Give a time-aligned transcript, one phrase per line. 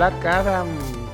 [0.00, 0.66] Black Adam,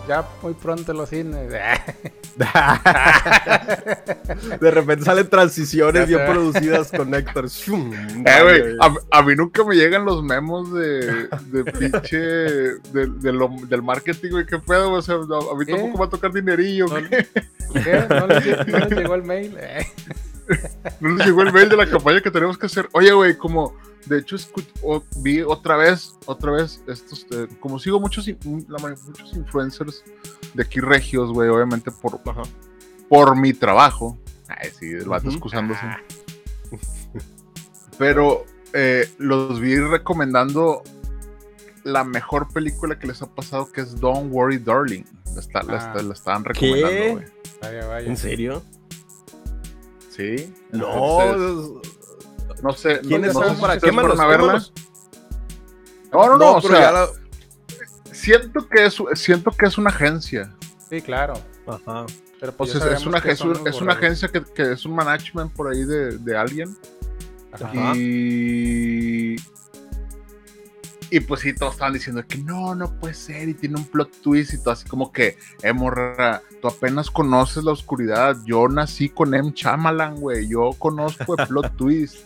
[0.07, 1.51] ya muy pronto en los cines.
[4.61, 7.47] De repente salen transiciones bien producidas con Héctor.
[7.47, 13.57] Eh, a, a mí nunca me llegan los memos de, de pinche de, de lo-
[13.67, 15.73] del marketing, güey, qué pedo, o sea, a mí ¿Qué?
[15.73, 17.27] tampoco me va a tocar dinerillo, ¿No, ¿qué?
[18.09, 19.57] ¿No les, lle- no les llegó el mail?
[21.01, 22.89] no nos llegó el mail de la campaña que tenemos que hacer.
[22.93, 23.75] Oye, güey, como,
[24.07, 24.37] de hecho,
[24.83, 30.05] o- vi otra vez, otra vez, estos, eh, como sigo muchos, ma- muchos influencers
[30.55, 32.21] de aquí regios, güey, obviamente por,
[33.09, 34.19] por mi trabajo.
[34.49, 35.81] Ay, sí, el vato excusándose.
[37.99, 40.83] Pero eh, los vi recomendando
[41.85, 45.05] la mejor película que les ha pasado, que es Don't Worry Darling.
[45.35, 45.77] La, está- la Ah.
[45.79, 47.25] está- la estaban recomendando, güey.
[47.63, 48.09] Vaya, vaya.
[48.09, 48.63] ¿En serio?
[50.17, 50.55] Sí.
[50.73, 51.21] No.
[51.23, 53.01] Entonces, no sé.
[53.01, 53.57] ¿Quiénes no, no sé son?
[53.57, 54.65] si ¿Para qué fueron a verla.
[56.13, 56.55] No, no, no.
[56.57, 57.09] o sea, la-
[58.13, 60.55] siento, que es, siento que es una agencia.
[60.89, 61.35] Sí, claro.
[61.67, 62.07] Ajá.
[62.41, 64.85] Pero O pues sea, es una, que es un- es una agencia que, que es
[64.87, 66.77] un management por ahí de, de alguien.
[67.53, 67.73] Ajá.
[67.97, 69.16] Y.
[71.11, 74.11] Y pues sí, todos estaban diciendo que no, no puede ser, y tiene un plot
[74.23, 78.37] twist y todo así como que, eh, morra, tú apenas conoces la oscuridad.
[78.45, 79.55] Yo nací con M.
[79.55, 80.49] Chamalan, güey.
[80.49, 82.17] Yo conozco el plot twist.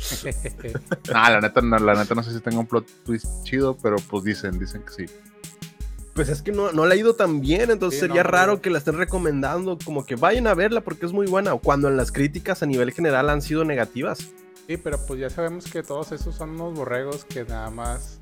[1.12, 3.96] Nah, la neta, no, la neta no sé si tenga un plot twist chido, pero
[4.08, 5.14] pues dicen, dicen que sí.
[6.14, 8.52] Pues es que no, no le ha ido tan bien, entonces Sí, sería no, raro
[8.54, 8.60] no.
[8.60, 11.88] que la estén recomendando, como que vayan a verla porque es muy buena, o cuando
[11.88, 14.30] en las críticas a nivel general han sido negativas.
[14.66, 18.18] Sí, pero pues ya sabemos que todos esos son unos borregos que nada más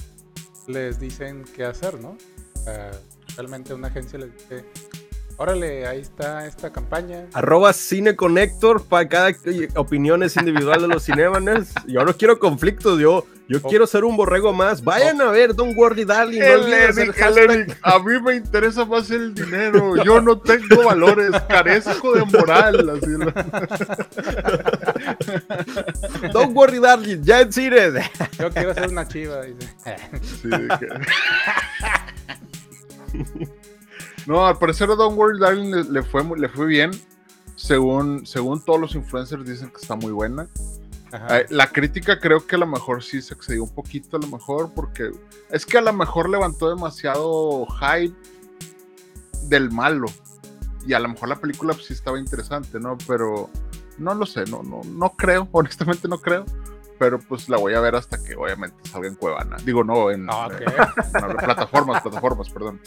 [0.66, 2.16] les dicen qué hacer, ¿no?
[3.36, 4.64] Realmente una agencia les dice,
[5.38, 7.24] órale, ahí está esta campaña.
[7.32, 9.30] Arroba Cine Connector para cada
[9.76, 11.72] opiniones individual de los cinemanes.
[11.86, 13.68] Yo no quiero conflictos, yo, yo Oh.
[13.68, 14.82] quiero ser un borrego más.
[14.84, 16.40] Vayan a ver Don't Worry Darling.
[16.40, 19.96] No El olviden hacer Eric, el hashtag Eric, a mí me interesa más el dinero.
[20.04, 22.90] Yo no tengo valores, carezco de moral.
[22.90, 23.10] Así.
[26.32, 27.94] Don't Worry Darling, ya en cines.
[28.38, 29.40] Yo quiero ser una chiva.
[29.42, 29.68] Dice.
[30.42, 30.88] Sí, que-
[34.28, 36.90] No, al parecer a Don't Worry Darling le, le fue, le fue bien.
[37.56, 40.46] Según, según todos los influencers dicen que está muy buena.
[41.10, 41.38] Ajá.
[41.40, 44.26] Eh, La crítica creo que a lo mejor sí se excedió un poquito, a lo
[44.26, 45.12] mejor, porque
[45.50, 48.14] es que a lo mejor levantó demasiado hype
[49.44, 50.08] del malo.
[50.86, 52.98] Y a lo mejor la película pues, sí estaba interesante, ¿no?
[53.06, 53.48] Pero
[53.96, 56.44] no lo sé, no, no, no creo, honestamente no creo.
[56.98, 59.56] Pero pues la voy a ver hasta que obviamente salga en Cuevana.
[59.64, 60.64] Digo, no, en, Ah, eh,
[61.30, 62.78] en plataformas, plataformas, perdón.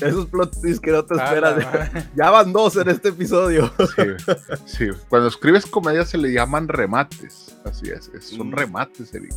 [0.00, 1.64] Esos plot twists que no te esperas.
[2.16, 3.72] Ya van dos en este episodio.
[3.96, 4.34] Sí,
[4.66, 4.88] sí.
[5.08, 7.56] Cuando escribes comedia se le llaman remates.
[7.64, 8.52] Así es, es son Mm.
[8.52, 9.32] remates, Eric.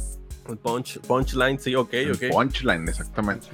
[0.63, 2.31] Punch, punchline, sí, ok, ok.
[2.31, 3.47] Punchline, exactamente.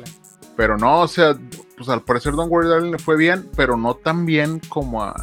[0.56, 1.38] Pero no, o sea,
[1.76, 5.14] pues al parecer Don't Worry Darling le fue bien, pero no tan bien como a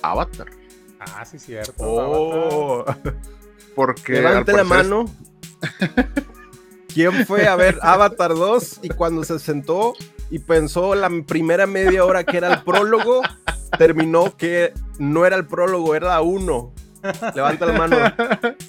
[0.00, 0.46] Avatar.
[1.00, 1.74] Ah, sí, cierto.
[1.78, 2.84] Oh.
[3.74, 5.04] Porque Levante la parecer- mano.
[6.94, 9.94] ¿Quién fue a ver Avatar 2 y cuando se sentó
[10.30, 13.20] y pensó la primera media hora que era el prólogo,
[13.78, 16.72] terminó que no era el prólogo, era la 1?
[17.34, 17.96] Levanta la mano.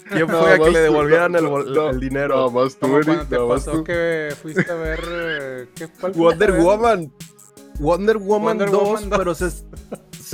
[0.09, 2.35] ¿Quién No, fue a que le devolvieran no, el, bol- no, el dinero?
[2.35, 3.83] No, más tú, Como Eric, cuando te pasó tú.
[3.85, 4.99] que fuiste a ver.
[5.07, 6.51] eh, ¿qué, cuál fuiste Wonder?
[6.61, 7.13] Woman.
[7.79, 9.19] Wonder Woman Wonder 2, Woman 2.
[9.19, 9.49] pero se,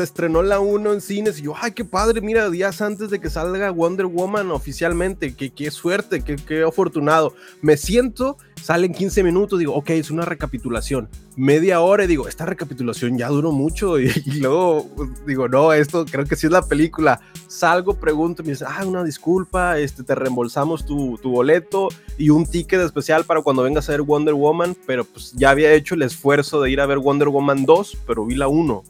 [0.01, 3.19] se estrenó la 1 en cines y yo, ay, qué padre, mira, días antes de
[3.19, 7.35] que salga Wonder Woman oficialmente, qué, qué suerte, qué, qué afortunado.
[7.62, 11.08] Me siento, salen 15 minutos, digo, ok, es una recapitulación.
[11.35, 14.90] Media hora y digo, esta recapitulación ya duró mucho y, y luego
[15.28, 17.22] digo, no, esto creo que sí es la película.
[17.47, 22.47] Salgo, pregunto, me dicen, ah, una disculpa, este, te reembolsamos tu, tu boleto y un
[22.47, 26.02] ticket especial para cuando vengas a ver Wonder Woman, pero pues ya había hecho el
[26.02, 28.84] esfuerzo de ir a ver Wonder Woman 2, pero vi la 1.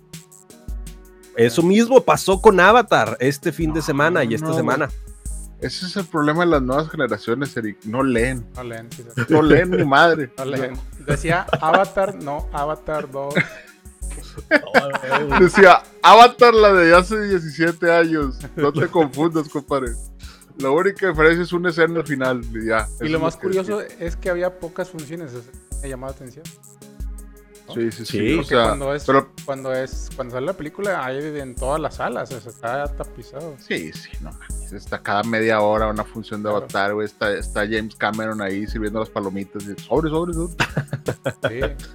[1.46, 4.90] Eso mismo pasó con Avatar este fin de No, semana y esta no, semana.
[5.60, 7.78] Ese es el problema de las nuevas generaciones, Eric.
[7.86, 8.46] No leen.
[8.56, 9.22] No leen, sí, sí.
[9.30, 10.32] No leen mi madre.
[10.38, 10.74] No leen.
[11.06, 13.34] Decía Avatar, no Avatar 2.
[15.40, 18.40] Decía Avatar la de hace 17 años.
[18.56, 19.92] No te confundas, compadre.
[20.58, 22.42] La única diferencia es una escena al final.
[22.54, 25.32] Y, ya, Y lo más curioso es que había pocas funciones.
[25.82, 26.44] me llamó la atención.
[27.76, 27.82] ¿No?
[27.82, 28.18] Sí, sí, sí.
[28.20, 31.80] Sí, o sea, cuando es, pero cuando es, cuando sale la película, hay en todas
[31.80, 33.56] las salas, o sea, está tapizado.
[33.60, 34.72] sí, sí, no mames.
[34.74, 36.58] Está cada media hora una función de Claro.
[36.60, 37.06] Avatar, güey.
[37.06, 39.64] Está, está James Cameron ahí sirviendo las palomitas.
[39.64, 40.54] Y sobre, sobre, sobre.
[41.50, 41.86] Sí.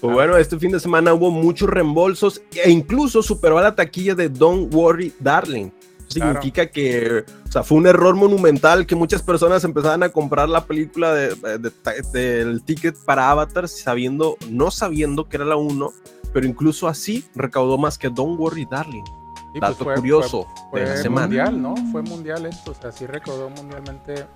[0.00, 4.14] Pues bueno, este fin de semana hubo muchos reembolsos e incluso superó a la taquilla
[4.14, 5.70] de Don't Worry Darling.
[6.12, 6.32] Claro.
[6.40, 10.64] Significa que o sea, fue un error monumental que muchas personas empezaban a comprar la
[10.64, 11.72] película de, de-
[12.12, 15.92] del ticket para Avatar sabiendo, no sabiendo que era la 1,
[16.32, 19.04] pero incluso así recaudó más que Don't Worry Darling.
[19.04, 21.26] Sí, pues Dato fue- curioso Fue, de la fue semana.
[21.26, 21.74] mundial, ¿no?
[21.92, 24.26] Fue mundial esto, o sea, sí recaudó mundialmente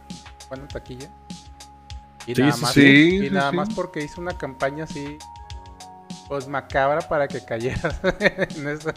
[0.48, 1.10] buena taquilla.
[2.26, 5.16] Y Sí, nada sí, más, y sí, nada más porque hizo una campaña así,
[6.28, 7.98] pues macabra para que cayera
[8.56, 8.94] en esa,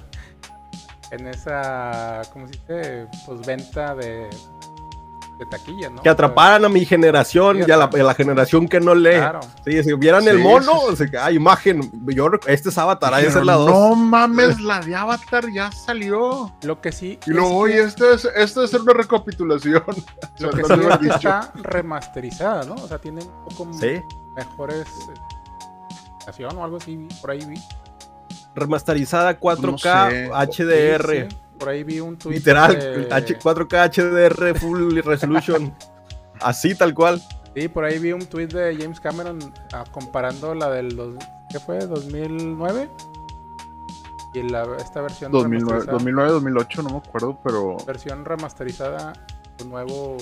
[1.15, 3.07] en esa, ¿cómo se dice?
[3.25, 4.29] Pues venta de,
[5.37, 6.01] de taquilla, ¿no?
[6.01, 8.95] Que atraparan a mi generación Sí, y a la, atrap- a la generación que no
[8.95, 9.11] lee.
[9.15, 9.39] Claro.
[9.65, 10.93] Sí, si vieran el mono, sí, sí.
[10.93, 13.69] o sea, que, ah, imagen, yo, este es Avatar, ahí es la 2.
[13.69, 16.53] No mames, la de Avatar ya salió.
[16.63, 17.19] Lo que sí.
[17.25, 19.83] Y oye, que- esto es, esto es una recapitulación.
[20.39, 22.75] Lo que sí lo es que está remasterizada, ¿no?
[22.75, 24.01] O sea, tiene un poco Sí,
[24.35, 24.87] mejores
[26.37, 27.61] eh, o algo así, por ahí vi.
[28.55, 30.29] Remasterizada 4K, No sé.
[30.63, 31.27] HDR.
[31.29, 32.35] Sí, sí, por ahí vi un tweet.
[32.37, 35.73] Literal, de- H- 4K HDR Full Resolution.
[36.41, 37.21] Así tal cual.
[37.55, 39.39] Sí, por ahí vi un tweet de James Cameron
[39.73, 40.95] ah, comparando la del.
[40.95, 41.15] dos-
[41.51, 41.79] ¿Qué fue?
[41.79, 42.89] ¿2009?
[44.33, 45.93] Y la, esta versión 2009, remasterizada.
[45.93, 47.77] 2009, 2008, no me acuerdo, pero.
[47.87, 49.13] Versión remasterizada,
[49.63, 50.17] un nuevo.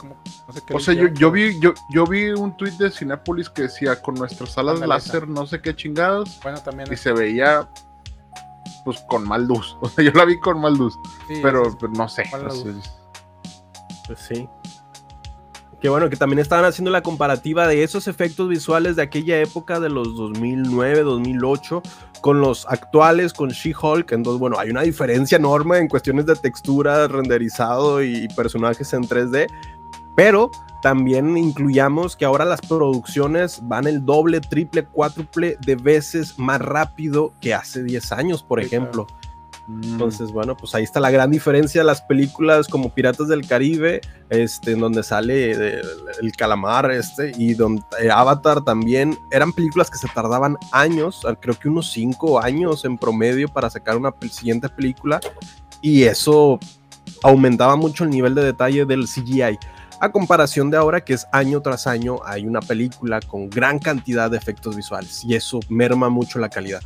[0.00, 0.16] como-
[0.46, 3.48] no sé qué O sea, yo, yo vi yo, yo vi un tweet de Cinépolis
[3.48, 6.88] que decía con nuestras salas Ándale, láser, no sé qué chingados, Bueno, también.
[6.90, 7.68] y es- se veía
[8.84, 9.76] pues con mal luz.
[9.80, 10.94] O sea, yo la vi con mal luz,
[11.28, 12.24] sí, pero, es- pero no sé.
[14.06, 14.48] Pues sí.
[15.80, 19.80] Que bueno, que también estaban haciendo la comparativa de esos efectos visuales de aquella época
[19.80, 21.82] de los 2009, 2008
[22.20, 24.12] con los actuales, con She-Hulk.
[24.12, 29.48] Entonces, bueno, hay una diferencia enorme en cuestiones de textura, renderizado y personajes en 3D.
[30.16, 30.50] Pero
[30.82, 37.32] también incluyamos que ahora las producciones van el doble, triple, cuádruple de veces más rápido
[37.40, 39.06] que hace 10 años, por Sí, ejemplo.
[39.68, 39.84] Mm.
[39.84, 44.00] Entonces, bueno, pues ahí está la gran diferencia de las películas como Piratas del Caribe,
[44.28, 45.82] este, en donde sale eh,
[46.20, 51.36] el calamar, este, y donde eh, Avatar también, eran películas que se tardaban años, ah,
[51.40, 55.20] creo que unos cinco años en promedio para sacar una siguiente película,
[55.80, 56.58] y eso
[57.22, 59.58] aumentaba mucho el nivel de detalle del CGI.
[60.02, 64.28] A comparación de ahora que es año tras año hay una película con gran cantidad
[64.28, 66.82] de efectos visuales y eso merma mucho la calidad.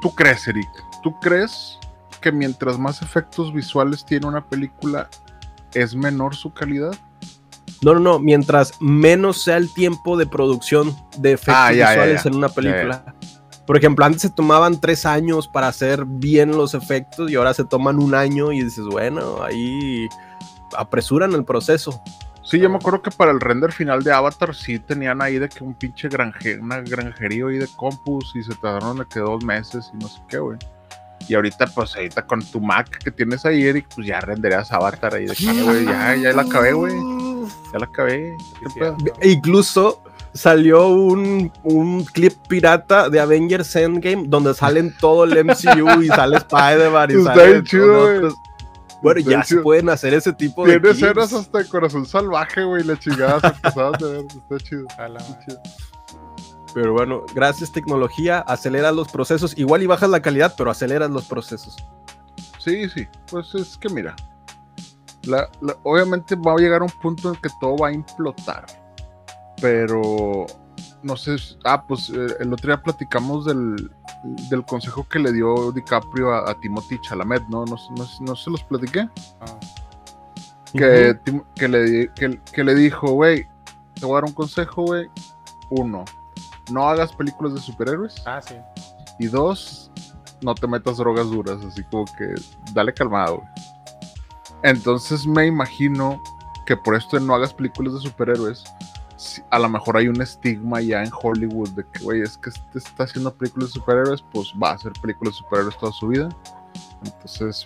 [0.00, 0.66] ¿Tú crees, Eric?
[1.02, 1.78] ¿Tú crees
[2.22, 5.10] que mientras más efectos visuales tiene una película,
[5.74, 6.94] es menor su calidad?
[7.82, 11.90] No, no, no, mientras menos sea el tiempo de producción de efectos Ah, ya, ya,
[11.90, 12.30] visuales ya.
[12.30, 13.14] en una película.
[13.66, 17.64] Por ejemplo, antes se tomaban tres años para hacer bien los efectos y ahora se
[17.64, 20.08] toman un año y dices, bueno, ahí
[20.76, 22.02] apresuran el proceso.
[22.42, 25.48] Sí, yo me acuerdo que para el render final de Avatar sí tenían ahí de
[25.48, 29.42] que un pinche granje, una granjería ahí de compus y se tardaron de que dos
[29.42, 30.58] meses y no sé qué, güey.
[31.26, 35.14] Y ahorita, pues ahorita con tu Mac que tienes ahí, Eric, pues ya renderías Avatar
[35.14, 36.94] ahí de que, güey, ya, ya la acabé, güey.
[37.72, 38.36] Ya la acabé.
[39.20, 40.02] E Incluso
[40.34, 46.36] salió un, un clip pirata de Avengers Endgame donde salen todo el MCU y sale
[46.36, 47.62] Spider-Man y Está sale
[49.04, 52.82] Bueno, ya se pueden hacer ese tipo de Tiene escenas hasta de corazón salvaje, güey,
[52.84, 54.86] la chingada se pasaban de ver, está chido.
[54.98, 55.60] A la está chido.
[56.74, 59.56] Pero bueno, gracias tecnología, aceleras los procesos.
[59.56, 61.76] Igual y bajas la calidad, pero aceleras los procesos.
[62.58, 64.16] Sí, sí, pues es que mira,
[65.24, 68.64] la- la- obviamente va a llegar a un punto en que todo va a implotar,
[69.60, 70.46] pero
[71.04, 73.90] no sé, ah, pues eh, el otro día platicamos del,
[74.50, 77.64] del consejo que le dio DiCaprio a, a Timothy Chalamet, ¿no?
[77.66, 79.08] No, no, no se los platiqué.
[79.40, 79.58] Ah,
[80.72, 81.16] que,
[81.54, 83.46] que, le, que, que le dijo, güey,
[83.94, 85.08] te voy a dar un consejo, güey.
[85.70, 86.04] Uno,
[86.72, 88.14] no hagas películas de superhéroes.
[88.26, 88.56] Ah, sí.
[89.18, 89.90] Y dos,
[90.42, 92.34] no te metas drogas duras, así como que
[92.72, 93.36] dale calmado.
[93.36, 93.48] güey.
[94.64, 96.20] Entonces me imagino
[96.66, 98.64] que por esto de no hagas películas de superhéroes,
[99.50, 102.78] a lo mejor hay un estigma ya en Hollywood de que, güey, es que este
[102.78, 106.28] está haciendo películas de superhéroes, pues va a hacer películas de superhéroes toda su vida.
[107.04, 107.64] Entonces,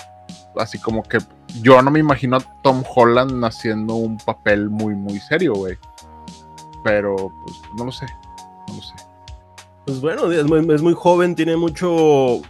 [0.56, 1.18] así como que
[1.62, 5.78] yo no me imagino a Tom Holland haciendo un papel muy, muy serio, güey.
[6.84, 8.06] Pero, pues, no lo sé.
[8.68, 8.94] No lo sé.
[9.86, 12.42] Pues bueno, es muy, es muy joven, tiene mucho.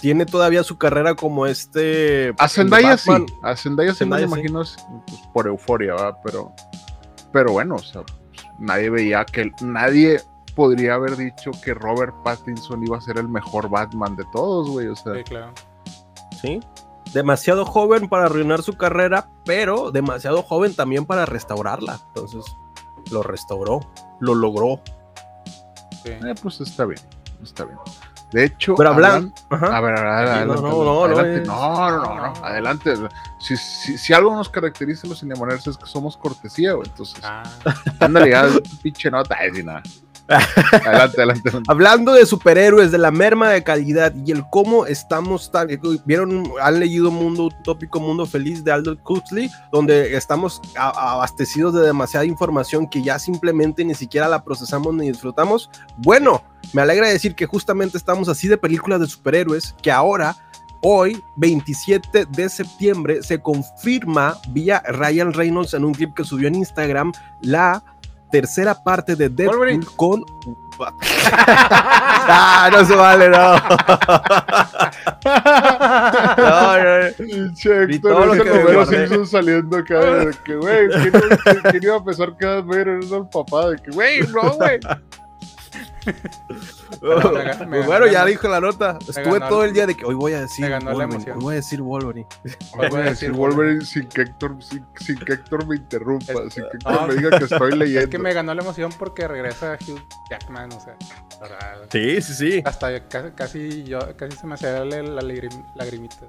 [0.00, 2.34] Tiene todavía su carrera como este.
[2.38, 3.10] A Zendaya sí.
[3.42, 4.24] A Zendaya sí me sí.
[4.24, 6.18] imagino es, pues, por euforia, ¿verdad?
[6.22, 6.52] Pero,
[7.32, 8.18] Pero bueno, o sea, pues,
[8.58, 10.20] nadie veía que nadie
[10.54, 14.88] podría haber dicho que Robert Pattinson iba a ser el mejor Batman de todos, güey.
[14.88, 15.52] O sea, Sí, claro.
[16.40, 16.60] ¿sí?
[17.12, 22.00] Demasiado joven para arruinar su carrera, pero demasiado joven también para restaurarla.
[22.08, 22.44] Entonces,
[23.10, 23.80] lo restauró,
[24.20, 24.80] lo logró.
[26.04, 26.10] Sí.
[26.10, 27.00] eh, pues está bien,
[27.42, 27.78] está bien.
[28.32, 29.32] De hecho, Pero hablan-.
[29.50, 30.46] A ver, adelante.
[30.54, 31.42] no, no, no, adelante.
[31.42, 32.94] es- no, no, no, no, adelante.
[33.38, 36.88] Si, si, si algo nos caracteriza a los cinemoneros es que somos cortesía, güey.
[36.88, 37.42] Entonces, Ah,
[38.00, 38.46] ándale, ya,
[38.82, 39.82] pinche nota, ay, sí, nada.
[41.68, 45.68] Hablando de superhéroes, de la merma de calidad y el cómo estamos tan.
[46.04, 46.44] ¿Vieron?
[46.60, 52.86] Han leído Mundo Utópico, Mundo Feliz de Aldous Huxley, donde estamos abastecidos de demasiada información
[52.86, 55.70] que ya simplemente ni siquiera la procesamos ni disfrutamos.
[55.96, 56.42] Bueno,
[56.72, 60.36] me alegra decir que justamente estamos así de películas de superhéroes que ahora.
[60.80, 66.54] Hoy, 27 de septiembre, se confirma vía Ryan Reynolds en un clip que subió en
[66.54, 67.82] Instagram la
[68.30, 69.86] tercera parte de Deadpool Wolverine.
[69.96, 70.24] con
[72.28, 73.54] ah, no se vale, no.
[76.36, 76.96] no, no.
[77.08, 78.86] Héctor, todo lo que me.
[78.86, 83.70] Simpson saliendo acá de que, güey, ¿quién, iba a pensar que era el papá?
[83.70, 84.78] De que, güey, no, güey.
[87.00, 88.98] Pero me ga- me Pues bueno, ya dijo la nota.
[89.06, 91.32] Estuve todo el- día de que hoy voy a decir Wolverine.
[91.32, 92.26] Hoy voy a decir Wolverine.
[92.76, 96.64] Voy a decir Wolverine sin que Héctor, sin, sin que Héctor me interrumpa, Es- sin
[96.64, 98.00] que Héctor no, me diga que estoy leyendo.
[98.04, 100.96] Es que me ganó la emoción porque regresa Hugh Jackman, o sea,
[101.90, 102.62] Sí, sí, sí.
[102.64, 106.26] hasta casi, casi yo, casi se me hacía la, la lagrim- lagrimita.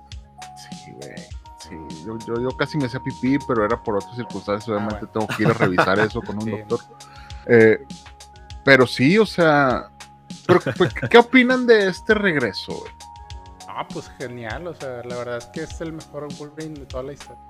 [0.86, 1.16] Sí, güey.
[1.60, 1.76] Sí,
[2.06, 4.70] yo, yo, yo casi me hacía pipí, pero era por otras circunstancias.
[4.70, 5.12] Obviamente bueno.
[5.28, 6.52] tengo que ir a revisar eso con un Sí.
[6.52, 6.80] doctor.
[7.48, 7.86] Eh,
[8.64, 9.90] pero sí, o sea.
[10.46, 12.74] Pero, pues, ¿Qué opinan de este regreso?
[12.74, 12.92] güey?
[13.68, 17.04] Ah, pues genial, o sea, la verdad es que es el mejor Wolverine de toda
[17.04, 17.42] la historia.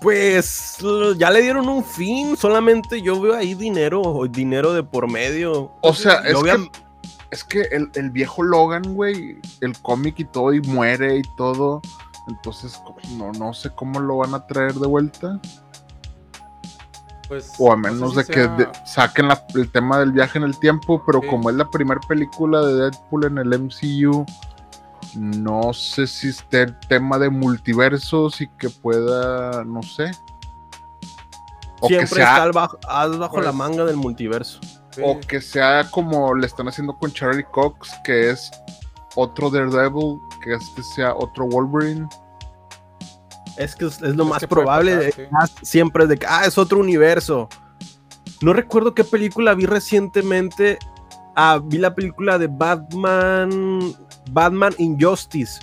[0.00, 0.76] Pues
[1.16, 2.36] ya le dieron un fin.
[2.36, 5.72] Solamente yo veo ahí dinero, dinero de por medio.
[5.80, 6.70] O sea, es que,
[7.30, 11.80] es que el, el viejo Logan, güey, el cómic y todo, y muere y todo.
[12.28, 12.80] Entonces,
[13.16, 15.40] no, no sé cómo lo van a traer de vuelta.
[17.34, 20.12] Pues, O a no sé menos si de que de- saquen la- el tema del
[20.12, 21.26] viaje en el tiempo, pero Sí.
[21.28, 24.24] como es la primera película de Deadpool en el MCU,
[25.16, 30.12] no sé si esté el tema de multiversos y que pueda, no sé.
[31.80, 32.78] O que siempre sea, está al bajo,
[33.34, 34.60] Pues- la manga del multiverso.
[34.92, 35.02] sí.
[35.04, 38.48] o que sea como le están haciendo con Charlie Cox, que es
[39.16, 42.08] otro Daredevil, que este sea otro Wolverine.
[43.56, 44.96] Es que es, es lo Es más probable.
[44.96, 45.28] pasar, de- sí.
[45.40, 47.48] ah, Siempre es de que, ah, es otro universo.
[48.42, 50.78] No recuerdo qué película vi recientemente.
[51.36, 53.94] Ah, vi la película de Batman,
[54.30, 55.60] Batman Injustice.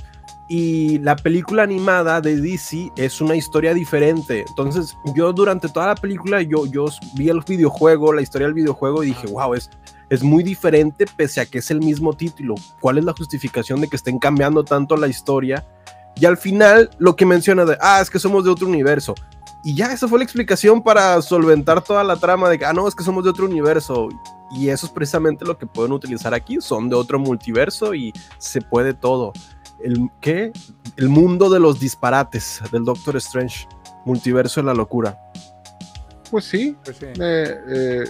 [0.50, 4.44] Y la película animada de DC es una historia diferente.
[4.50, 9.02] Entonces, yo durante toda la película, yo, yo vi el videojuego, la historia del videojuego,
[9.04, 9.70] y dije, wow, es,
[10.10, 12.56] es muy diferente pese a que es el mismo título.
[12.82, 15.66] ¿Cuál es la justificación de que estén cambiando tanto la historia?
[16.22, 19.16] Y al final lo que menciona de, ah, es que somos de otro universo.
[19.64, 22.88] Y ya esa fue la explicación para solventar toda la trama de que, ah, no,
[22.88, 24.08] es que somos de otro universo.
[24.52, 26.62] Y eso es precisamente lo que pueden utilizar aquí.
[26.62, 29.34] Son de otro multiverso y se puede todo.
[29.84, 30.52] El, ¿Qué?
[30.96, 33.68] El mundo de los disparates del Doctor Strange.
[34.06, 35.18] Multiverso de la locura.
[36.30, 37.08] Pues sí, Pues sí.
[37.08, 38.04] Eh, eh,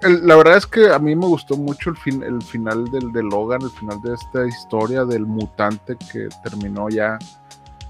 [0.00, 3.22] la verdad es que a mí me gustó mucho el, fin, el final del, de
[3.22, 7.18] Logan, el final de esta historia del mutante que terminó ya.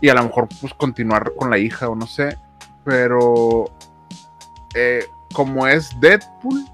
[0.00, 2.36] Y a lo mejor pues continuar con la hija o no sé.
[2.84, 3.66] Pero
[4.74, 6.64] eh, como es Deadpool,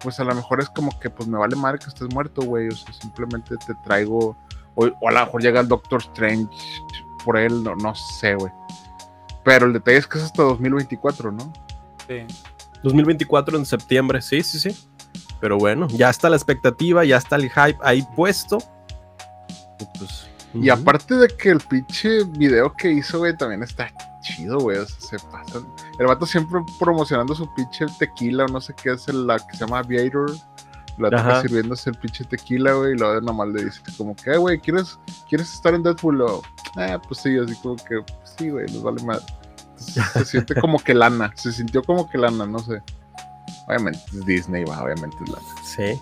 [0.00, 2.68] pues a lo mejor es como que pues me vale madre que estés muerto, güey.
[2.68, 4.36] O sea, simplemente te traigo.
[4.74, 6.48] O, o a lo mejor llega el Doctor Strange
[7.24, 8.52] por él, no, no sé, güey.
[9.44, 11.52] Pero el detalle es que es hasta 2024, ¿no?
[12.06, 12.26] sí.
[12.82, 14.76] 2024 en septiembre, sí, sí, sí.
[15.40, 18.58] Pero bueno, ya está la expectativa, ya está el hype ahí puesto.
[19.78, 20.80] Y, pues, Y ujú.
[20.80, 23.92] aparte de que el pinche video que hizo, güey, también está
[24.22, 24.78] chido, güey.
[24.78, 25.64] O sea, se pasan.
[25.98, 29.64] El vato siempre promocionando su pinche tequila o no sé qué es la que se
[29.64, 30.30] llama Aviator.
[30.96, 32.94] La toca sirviéndose el pinche tequila, güey.
[32.94, 36.22] Y luego nomás le dice como que, "Eh, güey, ¿quieres, ¿quieres estar en Deadpool?
[36.22, 36.42] O,
[36.78, 39.24] eh, pues sí, así como que, pues sí, güey, nos vale más.
[39.78, 41.32] Se siente como que lana.
[41.36, 42.82] Se sintió como que lana, no sé.
[43.66, 45.46] Obviamente es Disney, va, obviamente es lana.
[45.64, 46.00] Sí.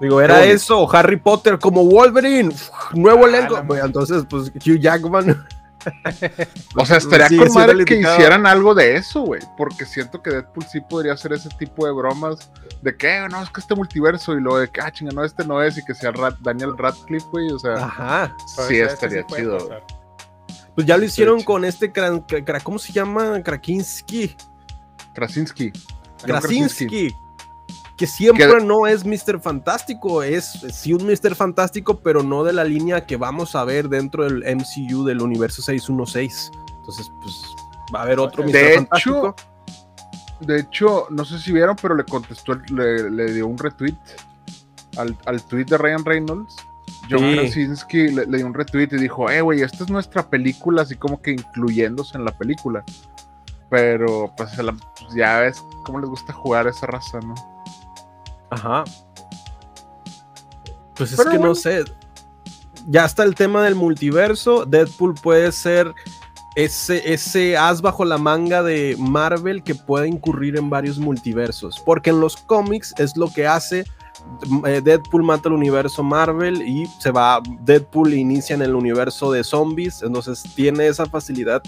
[0.00, 3.62] Digo, era eso, Harry Potter como Wolverine, uf, nuevo Ah, elenco.
[3.76, 5.46] entonces, pues Hugh Jackman.
[6.76, 9.40] O sea, estaría Sigue con madre que hicieran algo de eso, güey.
[9.56, 12.52] Porque siento que Deadpool sí podría hacer ese tipo de bromas.
[12.82, 14.32] De que, "Eh, no, es que este multiverso.
[14.34, 15.76] Y luego de que, ah, chinga, no, este no es.
[15.78, 17.50] Y que sea Rat- Daniel Radcliffe, güey.
[17.50, 18.32] O sea, Ajá.
[18.46, 19.58] Sí este estaría chido.
[19.58, 19.82] pasar.
[20.74, 21.92] Pues ya lo hicieron con este,
[22.62, 23.42] ¿cómo se llama?
[23.42, 24.34] Krasinski.
[25.14, 25.72] Krasinski.
[26.22, 27.14] Krasinski.
[27.96, 29.38] Que siempre Que- no es Mr.
[29.40, 31.34] Fantástico, es sí un Mr.
[31.34, 35.60] Fantástico, pero no de la línea que vamos a ver dentro del MCU del universo
[35.62, 36.50] 616.
[36.78, 37.42] Entonces, pues
[37.94, 38.52] va a haber otro Mr.
[38.52, 39.36] De Fantástico.
[39.36, 43.94] hecho, de hecho, no sé si vieron, pero le contestó, le, le dio un retweet
[44.96, 46.56] al, al tweet de Ryan Reynolds.
[47.10, 47.36] John Sí.
[47.36, 50.94] Krasinski le, le dio un retweet y dijo, eh, güey, esta es nuestra película, así
[50.96, 52.84] como que incluyéndose en la película.
[53.70, 57.34] Pero, pues, la- pues, ya ves cómo les gusta jugar a esa raza, ¿no?
[58.50, 58.84] Ajá.
[60.94, 61.84] Pues es Pero que no sé.
[62.88, 64.64] Ya está el tema del multiverso.
[64.66, 65.92] Deadpool puede ser
[66.56, 71.80] ese, ese as bajo la manga de Marvel que puede incurrir en varios multiversos.
[71.80, 73.84] Porque en los cómics es lo que hace.
[74.66, 77.40] Eh, Deadpool mata el universo Marvel y se va.
[77.60, 80.02] Deadpool inicia en el universo de zombies.
[80.02, 81.62] Entonces tiene esa facilidad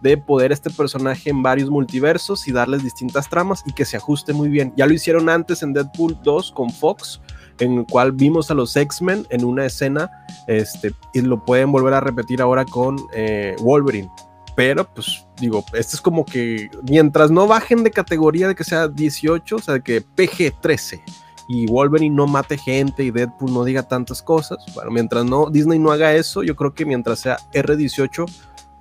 [0.00, 4.32] de poder este personaje en varios multiversos y darles distintas tramas y que se ajuste
[4.32, 4.72] muy bien.
[4.76, 7.20] Ya lo hicieron antes en Deadpool 2 con Fox,
[7.58, 10.10] en el cual vimos a los X-Men en una escena
[10.46, 14.10] este, y lo pueden volver a repetir ahora con eh, Wolverine.
[14.54, 18.88] Pero, pues, digo, este es como que mientras no bajen de categoría de que sea
[18.88, 21.02] 18, o sea, de que PG-13
[21.48, 25.78] y Wolverine no mate gente y Deadpool no diga tantas cosas, bueno, mientras no Disney
[25.78, 28.24] no haga eso, yo creo que mientras sea R18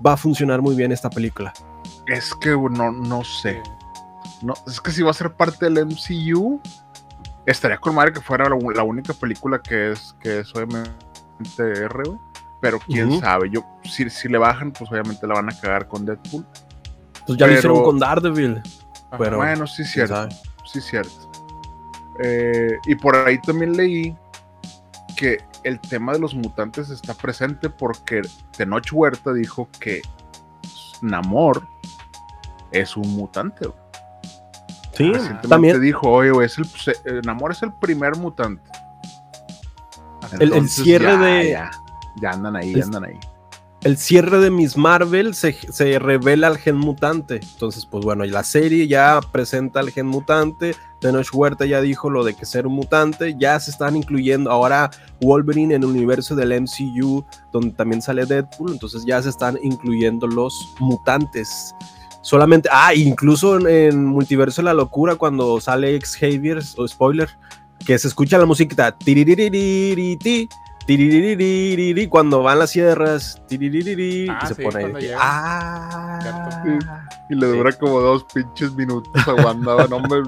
[0.06, 1.54] va a funcionar muy bien esta película.
[2.08, 3.62] Es que no, no sé.
[4.42, 6.60] No, es que si va a ser parte del MCU,
[7.46, 10.92] estaría con madre que fuera la, la única película que es, que es obviamente
[11.58, 12.20] R, güey.
[12.62, 13.50] Pero quién sabe.
[13.52, 16.46] Yo, si, si le bajan, pues obviamente la van a cagar con Deadpool.
[17.28, 18.62] Pues ya lo hicieron con Daredevil.
[19.18, 20.30] Pero- bueno, sí, quién cierto.
[20.66, 21.32] Sí, cierto.
[22.20, 24.16] Eh, y por ahí también leí
[25.18, 28.22] que el tema de los mutantes está presente porque
[28.56, 30.02] Tenoch Huerta dijo que
[31.02, 31.68] Namor
[32.72, 33.68] es un mutante.
[33.68, 33.80] güey.
[34.94, 36.66] Sí, Recientemente también dijo, oye, güey, es el,
[37.06, 38.70] eh, Namor es el primer mutante.
[40.40, 41.72] El- el cierre ya, de- Ya,
[42.22, 43.20] ya andan ahí, ya andan ahí.
[43.86, 45.54] El cierre de Miss Marvel se,
[46.00, 47.36] revela al gen mutante.
[47.36, 50.76] Entonces, pues bueno, la serie ya presenta al gen mutante.
[51.00, 53.36] Tenoch Huerta ya dijo lo de que ser un mutante.
[53.38, 54.90] Ya se están incluyendo ahora
[55.22, 58.72] Wolverine en el universo del MCU, donde también sale Deadpool.
[58.72, 61.76] Entonces ya se están incluyendo los mutantes.
[62.24, 67.30] Solamente, ah, incluso en, Multiverso de la Locura, cuando sale Xavier, o spoiler,
[67.86, 70.50] que se escucha la tiririririri, tiririririri,
[72.10, 76.20] cuando van las sierras, tiririririri, Ah, y se sí, pone ahí ah,
[77.30, 77.58] Y le Sí.
[77.58, 79.88] dura como dos pinches minutos a Wanda.
[79.88, 80.22] no, hombre,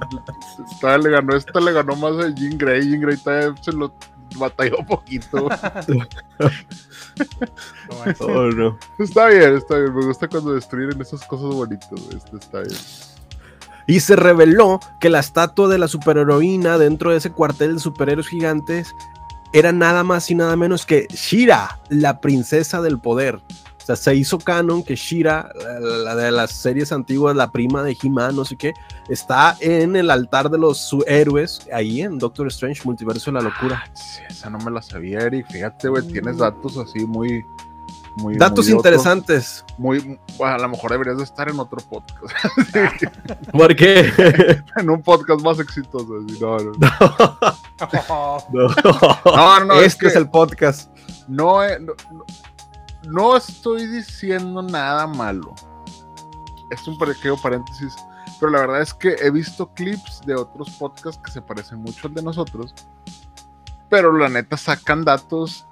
[0.72, 2.89] esta le ganó, esta le ganó más a Jean Grey.
[2.89, 3.17] Jean Grey
[3.62, 3.93] se lo
[4.38, 5.48] batalló un poquito.
[8.20, 8.78] Oh, no.
[9.00, 9.96] Está bien, está bien.
[9.96, 11.89] Me gusta cuando destruyen esas cosas bonitas.
[12.15, 12.80] Este está bien.
[13.88, 18.28] Y se reveló que la estatua de la superheroína dentro de ese cuartel de superhéroes
[18.28, 18.93] gigantes
[19.53, 23.36] era nada más y nada menos que Shira, la princesa del poder.
[23.36, 27.83] O sea, se hizo canon que Shira, la, la de las series antiguas, la prima
[27.83, 28.73] de He-Man, no sé qué,
[29.07, 33.83] está en el altar de los héroes, ahí en Doctor Strange, Multiverso de la Locura.
[33.86, 35.47] Ah, sí, esa no me la sabía, Eric.
[35.49, 37.45] Fíjate, güey, tienes datos así muy.
[38.17, 39.63] muy Datos muy otros- interesantes.
[39.77, 42.33] muy, bueno, a lo mejor deberías de estar en otro podcast.
[43.53, 44.12] Porque
[44.75, 46.10] en un podcast más exitoso.
[46.27, 46.73] así, no, no.
[48.52, 48.68] No,
[49.26, 50.90] No, no, es este que- es el podcast.
[51.28, 52.26] No, eh, no, no-
[53.10, 55.54] no estoy diciendo nada malo.
[56.72, 57.94] Es un pequeño paréntesis.
[58.40, 62.08] Pero la verdad es que he visto clips de otros podcasts que se parecen mucho
[62.08, 62.74] al de nosotros.
[63.90, 65.66] Pero la neta sacan datos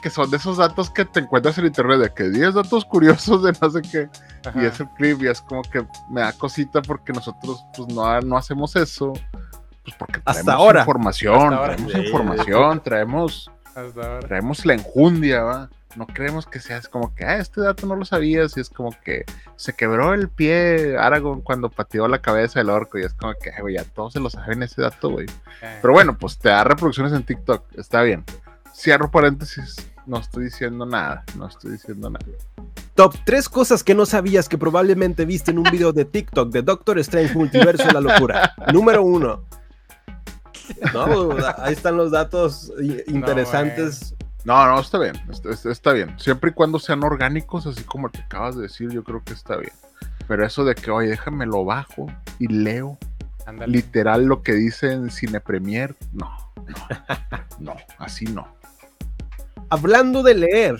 [0.00, 3.42] que son de esos datos que te encuentras en internet de que 10 datos curiosos
[3.42, 4.08] de no sé qué.
[4.46, 4.62] ajá.
[4.62, 8.20] Y es el clip y es como que me da cosita porque nosotros pues no,
[8.20, 9.12] no hacemos eso.
[9.84, 10.80] Pues porque Hasta traemos ahora.
[10.80, 11.66] información, Hasta ahora.
[11.76, 11.98] traemos Sí.
[11.98, 14.20] información, traemos Hasta ahora.
[14.20, 15.70] traemos la enjundia, ¿va?
[15.96, 18.90] No creemos que sea como que, ah, este dato no lo sabías, y es como
[19.04, 19.24] que
[19.56, 23.50] se quebró el pie Aragorn cuando pateó la cabeza del orco, y es como que,
[23.50, 25.26] "Ay, güey, ya todos se lo saben ese dato, güey.
[25.62, 28.24] Eh, Pero bueno, pues te da reproducciones en TikTok, está bien.
[28.74, 32.24] Cierro paréntesis, no estoy diciendo nada, no estoy diciendo nada.
[32.96, 36.62] Top 3 cosas que no sabías que probablemente viste en un video de TikTok de
[36.62, 38.54] Doctor Strange Multiverso de la Locura.
[38.72, 39.44] Número 1.
[40.92, 42.72] No, ahí están los datos
[43.06, 44.14] interesantes.
[44.44, 46.14] No, no, está bien, está, está- está bien.
[46.18, 49.56] Siempre y cuando sean orgánicos, así como te acabas de decir, yo creo que está
[49.56, 49.72] bien.
[50.28, 52.06] Pero eso de que, oye, déjame lo bajo
[52.38, 52.98] y leo
[53.46, 53.72] ándale.
[53.72, 56.30] literal lo que dice en Cine Premier, no,
[56.66, 58.46] no, no, así no.
[59.70, 60.76] Hablando de leer,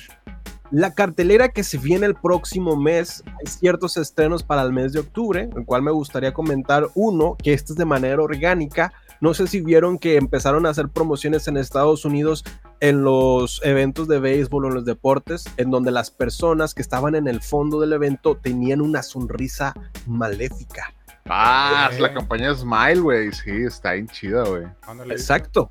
[0.70, 5.00] La cartelera que se viene el próximo mes, hay ciertos estrenos para el mes de
[5.00, 8.92] octubre, el cual me gustaría comentar uno, que este es de manera orgánica.
[9.24, 12.44] No sé si vieron que empezaron a hacer promociones en Estados Unidos
[12.80, 17.14] en los eventos de béisbol o en los deportes, en donde las personas que estaban
[17.14, 19.72] en el fondo del evento tenían una sonrisa
[20.06, 20.92] maléfica.
[21.24, 23.32] Ah, es la campaña Smile, güey.
[23.32, 24.64] Sí, está bien chida, güey.
[25.08, 25.70] Exacto.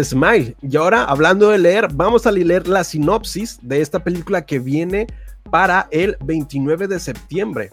[0.00, 0.54] Smile.
[0.62, 5.08] Y ahora, hablando de leer, vamos a leer la sinopsis de esta película que viene
[5.50, 7.72] para el 29 de septiembre.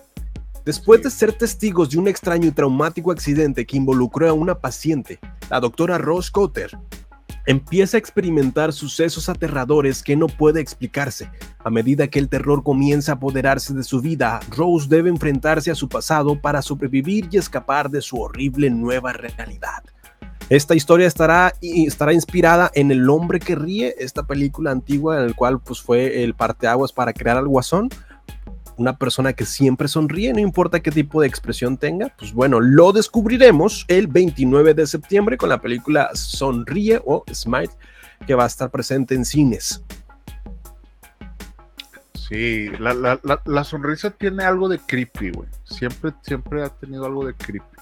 [0.66, 5.20] Después de ser testigos de un extraño y traumático accidente que involucró a una paciente,
[5.50, 6.78] la doctora Rose Cotter
[7.48, 11.32] empieza a experimentar sucesos aterradores que no puede explicarse.
[11.64, 15.76] A medida que el terror comienza a apoderarse de su vida, Rose debe enfrentarse a
[15.76, 19.84] su pasado para sobrevivir y escapar de su horrible nueva realidad.
[20.50, 25.34] Esta historia estará, estará inspirada en El hombre que ríe, esta película antigua en la
[25.34, 27.90] cual pues, fue el parteaguas para crear al guasón.
[28.82, 32.12] Una persona que siempre sonríe, no importa qué tipo de expresión tenga.
[32.18, 37.70] Pues bueno, lo descubriremos el 29 de septiembre con la película Sonríe o Smile,
[38.26, 39.84] que va a estar presente en cines.
[42.16, 45.48] Sí, la, sonrisa tiene algo de creepy, güey.
[45.64, 47.78] Siempre, siempre ha tenido algo de creepy.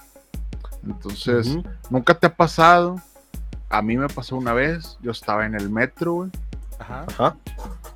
[0.84, 1.56] Entonces,
[1.88, 3.00] nunca te ha pasado.
[3.70, 6.30] A mí me pasó una vez, yo estaba en el metro, güey.
[6.78, 7.36] Ajá.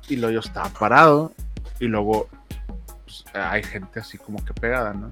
[0.09, 1.33] Y luego yo estaba parado.
[1.79, 2.29] Y luego
[3.23, 5.09] pues, hay gente así como que pegada, ¿no?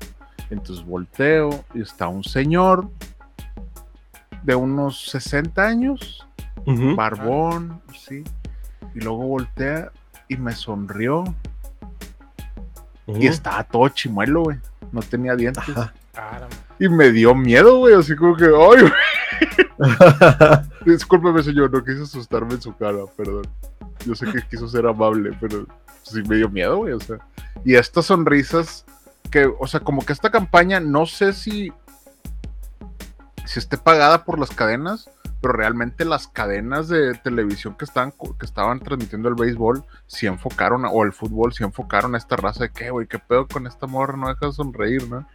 [0.49, 2.89] Entonces volteo y está un señor
[4.43, 6.27] de unos 60 años,
[6.95, 8.23] barbón, sí.
[8.93, 9.91] Y luego voltea
[10.27, 11.23] y me sonrió.
[13.07, 14.57] Y estaba todo chimuelo, güey.
[14.91, 15.63] No tenía dientes.
[16.79, 18.91] Y me dio miedo, güey, así como que, ay, güey.
[20.85, 23.47] Discúlpeme, señor, no quise asustarme en su cara, perdón.
[24.05, 25.65] Yo sé que quiso ser amable, pero
[26.03, 27.17] sí me dio miedo, güey, o sea.
[27.65, 28.85] Y estas sonrisas
[29.31, 31.71] que, o sea, como que esta campaña, no sé si,
[33.45, 35.09] si esté pagada por las cadenas,
[35.41, 40.85] pero realmente las cadenas de televisión que estaban, que estaban transmitiendo el béisbol, sí enfocaron,
[40.85, 43.85] o el fútbol, sí enfocaron a esta raza de que, güey, qué pedo con esta
[43.85, 45.27] morra, no deja de sonreír, ¿no?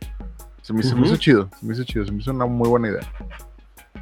[0.62, 3.12] Se me, hizo chido, se me hizo chido, se me hizo una muy buena idea.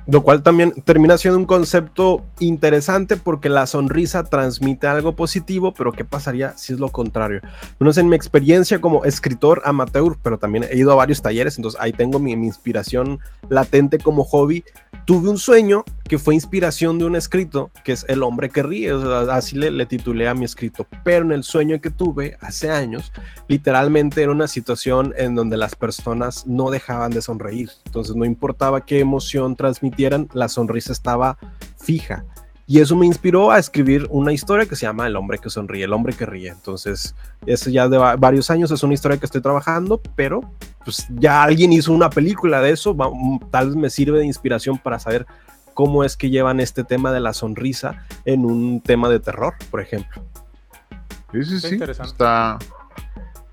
[0.06, 5.92] Lo cual también termina siendo un concepto interesante porque la sonrisa transmite algo positivo, pero
[5.92, 7.40] ¿qué pasaría si es lo contrario?
[7.80, 11.56] No sé, en mi experiencia como escritor amateur, pero también he ido a varios talleres,
[11.56, 14.64] entonces ahí tengo mi, mi inspiración latente como hobby.
[15.06, 18.90] Tuve un sueño que fue inspiración de un escrito, que es El hombre que ríe,
[19.30, 23.12] así le, le, titulé a mi escrito, pero en el sueño que tuve hace años,
[23.46, 28.84] literalmente era una situación en donde las personas no dejaban de sonreír, entonces no importaba
[28.84, 31.38] qué emoción transmitieran, la sonrisa estaba
[31.78, 32.24] fija.
[32.68, 35.84] Y eso me inspiró a escribir una historia que se llama El hombre que sonríe,
[35.84, 36.48] el hombre que ríe.
[36.48, 37.14] Entonces,
[37.46, 40.40] eso ya de varios años es una historia que estoy trabajando, pero
[40.84, 42.96] pues ya alguien hizo una película de eso,
[43.50, 45.26] tal vez me sirve de inspiración para saber
[45.74, 49.80] cómo es que llevan este tema de la sonrisa en un tema de terror, por
[49.80, 50.22] ejemplo.
[51.32, 51.78] Sí, sí, sí.
[51.82, 52.58] Está.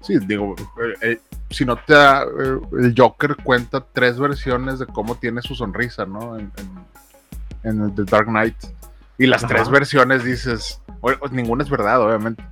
[0.01, 1.93] Sí, digo, eh, eh, si no te.
[1.93, 6.37] Eh, el Joker cuenta tres versiones de cómo tiene su sonrisa, ¿no?
[6.37, 6.51] En,
[7.63, 8.55] el The Dark Knight.
[9.17, 10.81] Y las tres versiones dices.
[11.31, 12.43] ninguna es verdad, obviamente.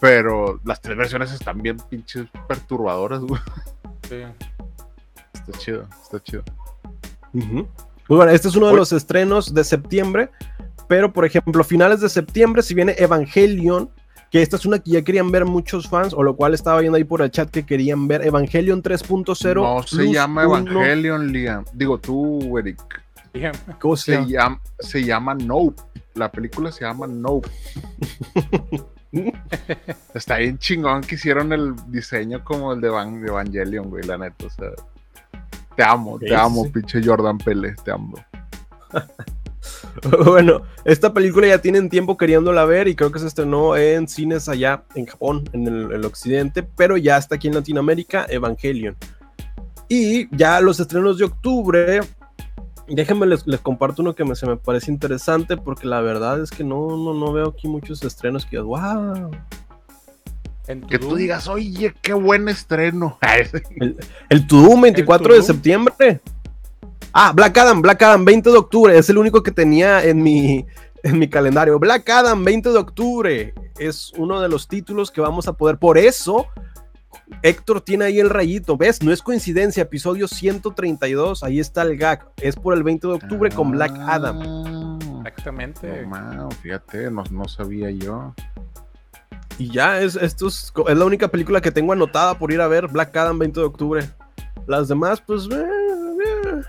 [0.00, 3.40] Pero las tres versiones están bien pinches perturbadoras, güey.
[4.08, 4.22] Sí.
[5.34, 6.42] Está chido, está chido.
[7.32, 10.30] Pues bueno, este es uno de los estrenos de septiembre,
[10.88, 13.90] pero por ejemplo, finales de septiembre, si viene Evangelion,
[14.30, 16.96] que esta es una que ya querían ver muchos fans, o lo cual estaba viendo
[16.96, 19.54] ahí por el chat que querían ver Evangelion 3.0.
[19.54, 21.64] No se llama Evangelion, Liam.
[21.72, 22.80] Digo tú, Eric.
[23.78, 24.60] ¿Cómo se, llama?
[24.78, 25.82] Se llama Nope.
[26.14, 27.48] La película se llama Nope.
[30.14, 34.46] Está bien chingón que hicieron el diseño como el de, Evangelion, güey, la neta.
[34.46, 34.70] O sea,
[35.76, 38.16] te amo, te amo, pinche Jordan Pele, te amo.
[40.24, 44.48] bueno, esta película ya tienen tiempo queriéndola ver y creo que se estrenó en cines
[44.48, 48.96] allá en Japón, en el, occidente, pero ya está aquí en Latinoamérica, Evangelion.
[49.88, 52.00] Y ya los estrenos de octubre,
[52.94, 56.64] déjenme les, comparto uno que me, se me parece interesante porque la verdad es que
[56.64, 59.30] no, no, no veo aquí muchos estrenos que, wow,
[60.88, 63.18] que tú digas, oye, qué buen estreno.
[63.80, 63.96] el,
[64.28, 64.46] el
[64.80, 66.20] 24 de septiembre.
[67.12, 68.96] Ah, Black Adam, Black Adam, 20 de octubre.
[68.96, 70.64] Es el único que tenía en mi,
[71.02, 71.78] en mi calendario.
[71.78, 73.54] Black Adam, 20 de octubre.
[73.78, 75.78] Es uno de los títulos que vamos a poder.
[75.78, 76.46] Por eso,
[77.42, 78.76] Héctor tiene ahí el rayito.
[78.76, 79.02] ¿Ves?
[79.02, 79.82] No es coincidencia.
[79.82, 81.42] Episodio 132.
[81.42, 82.30] Ahí está el gag.
[82.36, 84.98] Es por el 20 de octubre con Black Adam.
[85.26, 86.06] Exactamente.
[86.62, 88.34] fíjate, no, no sabía yo.
[89.58, 92.68] Y ya, es, esto es, es la única película que tengo anotada por ir a
[92.68, 94.10] ver, Black Adam 20 de octubre.
[94.66, 95.46] Las demás, pues...
[95.50, 96.62] eh, eh.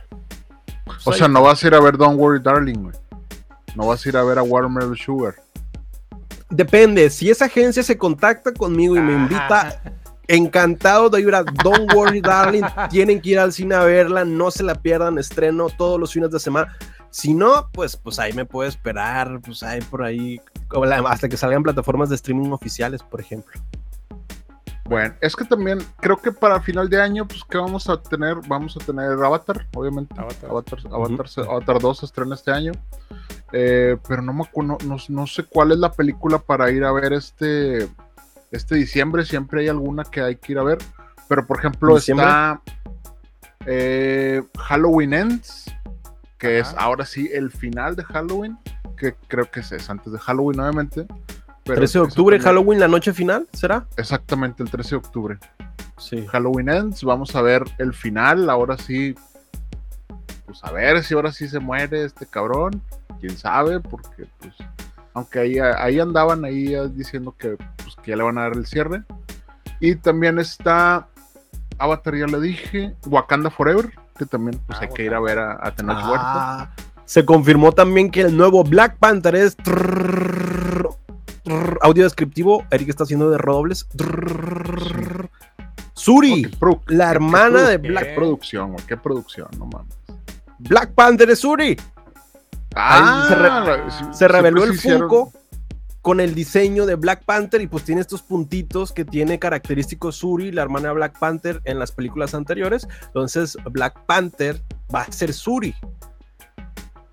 [0.86, 2.96] Pues O sea, no vas a ir a ver Don't Worry Darling, güey.
[3.76, 5.36] No vas a ir a ver a Watermelon Sugar.
[6.50, 9.82] Depende, si esa agencia se contacta conmigo y me invita,
[10.36, 14.52] encantado de ir a Don't Worry Darling, tienen que ir al cine a verla, no
[14.52, 16.76] se la pierdan, estreno todos los fines de semana.
[17.10, 20.40] Si no, pues, pues ahí me puedo esperar, pues ahí por ahí,
[21.08, 23.60] hasta que salgan plataformas de streaming oficiales, por ejemplo.
[24.86, 28.36] Bueno, es que también creo que para final de año, pues que vamos a tener,
[28.48, 30.14] vamos a tener Avatar, obviamente.
[30.20, 30.50] Avatar.
[30.50, 32.74] Avatar, Avatar, se- Avatar 2 se estrena este año.
[33.54, 36.84] Eh, pero no me acu- no, no- no sé cuál es la película para ir
[36.84, 37.88] a ver este,
[38.52, 39.26] este diciembre.
[39.26, 40.78] Siempre hay alguna que hay que ir a ver.
[41.28, 42.26] Pero por ejemplo, ¿Diciembre?
[42.26, 42.62] está
[43.66, 45.66] eh, Halloween Ends,
[46.38, 48.58] que es ahora sí el final de Halloween,
[48.98, 51.06] que creo que es, es antes de Halloween, obviamente.
[51.64, 53.86] pero 13 de octubre, Halloween, la noche final, ¿será?
[53.98, 55.40] Exactamente, el 13 de octubre.
[55.98, 56.26] Sí.
[56.28, 59.14] Halloween Ends, vamos a ver el final, ahora sí,
[60.48, 62.82] pues a ver si ahora sí se muere este cabrón,
[63.20, 64.56] quién sabe, porque pues,
[65.14, 68.54] aunque ahí, ahí andaban ahí eh, diciendo que, pues, que ya le van a dar
[68.54, 69.04] el cierre.
[69.80, 71.08] Y también está
[71.78, 75.40] Avatar, ya le dije, Wakanda Forever, que también pues Ah, hay que ir a ver
[75.40, 76.62] a, a Tenoch Huerta.
[76.62, 76.70] Ah,
[77.06, 80.90] se confirmó también que el nuevo Black Panther es trrr,
[81.44, 82.64] trrr, audio descriptivo.
[82.70, 83.88] Eric está haciendo de robles.
[83.98, 85.30] Trrr,
[85.94, 86.50] Suri,
[86.88, 89.96] la hermana qué de Black Qué producción, güey, qué producción, no mames.
[90.60, 91.78] Black Panther es Suri.
[92.76, 95.34] Ah, se re- la- sí, Se reveló el Funko
[96.02, 100.52] con el diseño de Black Panther y pues tiene estos puntitos que tiene característicos Suri,
[100.52, 102.88] la hermana de Black Panther en las películas anteriores.
[103.06, 104.62] Entonces Black Panther
[104.94, 105.76] va a ser Suri.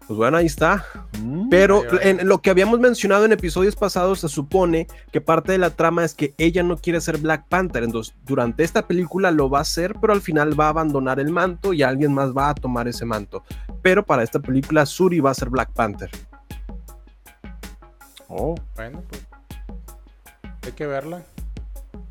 [0.09, 0.87] Pues bueno, ahí está.
[1.23, 1.51] Mm.
[1.51, 2.11] Pero Vaya, vaya.
[2.11, 6.03] en lo que habíamos mencionado en episodios pasados, se supone que parte de la trama
[6.03, 7.83] es que ella no quiere ser Black Panther.
[7.85, 11.31] Entonces, durante esta película lo va a hacer, pero al final va a abandonar el
[11.31, 13.45] manto y alguien más va a tomar ese manto.
[13.83, 16.11] Pero para esta película, Suri va a ser Black Panther.
[18.29, 19.27] Oh, Bueno, pues.
[20.63, 21.23] Hay que verla.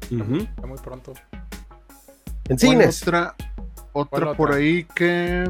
[0.02, 1.14] Está muy pronto.
[2.48, 3.02] En ¿Cuál cines.
[3.04, 3.36] Otra,
[3.94, 4.62] otra ¿Cuál por otra?
[4.62, 5.44] ahí que,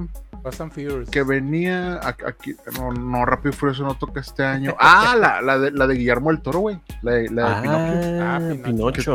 [0.49, 1.09] Fast and Furious.
[1.09, 2.55] que venía aquí.
[2.77, 4.75] No, no, Rápido y Furioso no toca este año.
[4.79, 6.79] Ah, la, la, de, la de Guillermo del Toro, güey.
[7.01, 8.23] La, de- la de Pinocchio.
[8.23, 9.13] Ah, Ah, Que, Pinocho.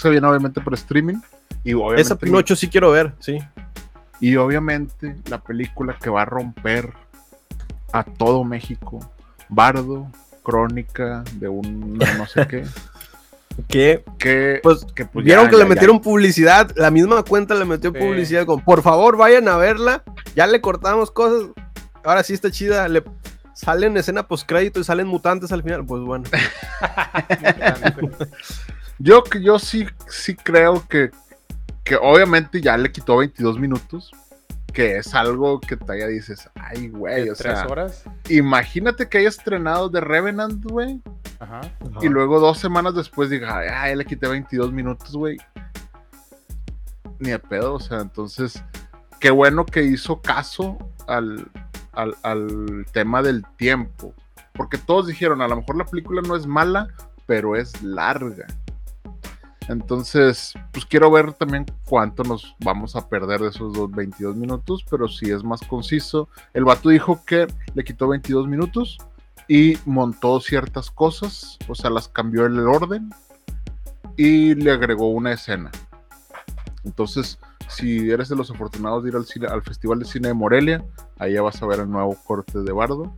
[0.00, 1.16] que- viene obviamente por streaming.
[1.64, 3.38] Y obviamente, Esa Pinocho sí quiero ver, sí.
[4.20, 6.92] y obviamente la película que va a romper
[7.92, 8.98] a todo México.
[9.48, 10.08] Bardo,
[10.42, 12.64] crónica de un no sé qué.
[13.68, 17.22] Que Que, Pues, que, pues, vieron ya- que ya- le ya- metieron publicidad, la misma
[17.22, 17.98] cuenta le metió Sí.
[17.98, 20.02] publicidad con, por favor vayan a verla,
[20.34, 21.48] ya le cortamos cosas,
[22.04, 23.02] ahora sí está chida, le
[23.54, 26.24] salen escena post crédito y salen mutantes al final, pues bueno.
[28.98, 31.10] Yo, que- yo sí, sí creo que,
[31.84, 34.12] que obviamente ya le quitó 22 minutos,
[34.72, 38.04] que es algo que todavía dices, ay, güey, o tres sea, horas.
[38.28, 41.00] imagínate que haya estrenado The Revenant, güey,
[41.40, 41.60] Ajá.
[42.00, 45.36] y luego dos semanas después diga, ay, le quité 22 minutos, güey.
[47.18, 48.64] Ni de pedo, o sea, entonces,
[49.20, 51.46] qué bueno que hizo caso al,
[51.92, 54.14] al, al tema del tiempo,
[54.54, 56.88] porque todos dijeron, a lo mejor la película no es mala,
[57.26, 58.46] pero es larga.
[59.68, 64.84] Entonces, pues quiero ver también cuánto nos vamos a perder de esos dos 22 minutos,
[64.90, 66.28] pero si es más conciso.
[66.52, 68.98] El vato dijo que le quitó 22 minutos
[69.48, 73.10] y montó ciertas cosas, o sea, las cambió el orden
[74.16, 75.70] y le agregó una escena.
[76.84, 80.84] Entonces, si eres de los afortunados de ir al, al Festival de Cine de Morelia,
[81.20, 83.14] ya vas a ver el nuevo corte de Bardo.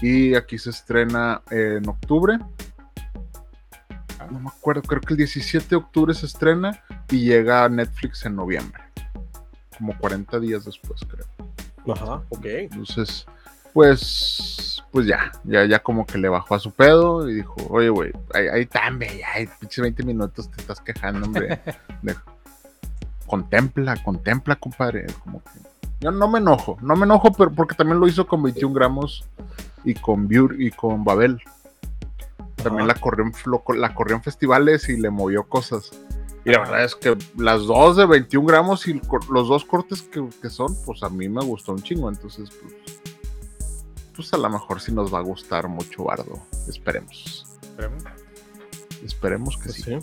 [0.00, 2.38] Y aquí se estrena en octubre.
[4.30, 8.24] No me acuerdo, creo que el 17 de octubre se estrena y llega a Netflix
[8.26, 8.82] en noviembre.
[9.76, 11.26] Como 40 días después, creo.
[11.94, 12.44] Ajá, ok.
[12.44, 13.26] Entonces,
[13.72, 17.88] pues, pues ya, ya, ya como que le bajó a su pedo y dijo, oye,
[17.88, 21.60] güey, ahí, ahí también, ya, hay pinches 20 minutos te estás quejando, hombre.
[22.02, 22.16] De-
[23.26, 25.06] contempla, contempla, compadre.
[25.22, 25.50] Como que,
[26.00, 29.24] yo no me enojo, no me enojo, pero porque también lo hizo con 21 gramos
[29.84, 31.40] y con Bur y con Babel.
[32.62, 32.94] También Ajá.
[32.94, 35.90] la corrió, en, lo- la corrió en festivales y le movió cosas.
[36.44, 40.26] Y la verdad es que las dos de 21 gramos y los dos cortes que,
[40.40, 42.08] que son, pues a mí me gustó un chingo.
[42.08, 43.00] Entonces, pues,
[44.14, 46.38] pues a lo mejor sí nos va a gustar mucho Bardo.
[46.68, 47.46] Esperemos.
[47.62, 48.04] Esperemos.
[49.04, 49.82] Esperemos que Pues sí.
[49.82, 49.98] sí.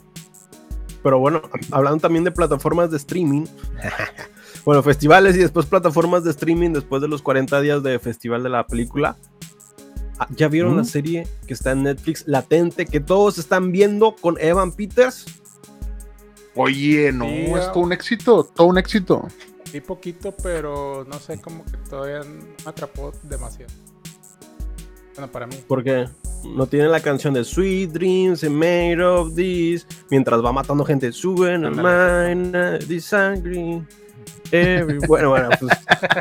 [1.04, 1.42] Pero bueno,
[1.72, 3.46] hablando también de plataformas de streaming.
[4.66, 8.50] bueno, festivales y después plataformas de streaming después de los 40 días de festival de
[8.50, 9.16] la película.
[10.18, 14.38] Ah, ¿Ya vieron la serie que está en Netflix, latente, que todos están viendo con
[14.40, 15.26] Evan Peters?
[16.56, 19.28] Oye, no, Sí, es todo un éxito, todo un éxito.
[19.74, 23.74] Vi poquito, pero no sé, como que todavía me atrapó demasiado.
[25.16, 25.58] Bueno, para mí.
[25.68, 26.08] Porque
[26.46, 31.12] no tiene la canción de Sweet Dreams and Made of This, mientras va matando gente.
[31.12, 33.82] Suben a mine, disagree.
[34.52, 35.00] Every...
[35.08, 35.74] Bueno, bueno, pues,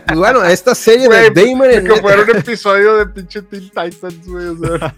[0.06, 3.68] pues bueno, esta serie de Güey, Damon en que fuera un episodio de pinche Teen
[3.70, 4.46] Titans, güey.
[4.46, 4.94] o sea.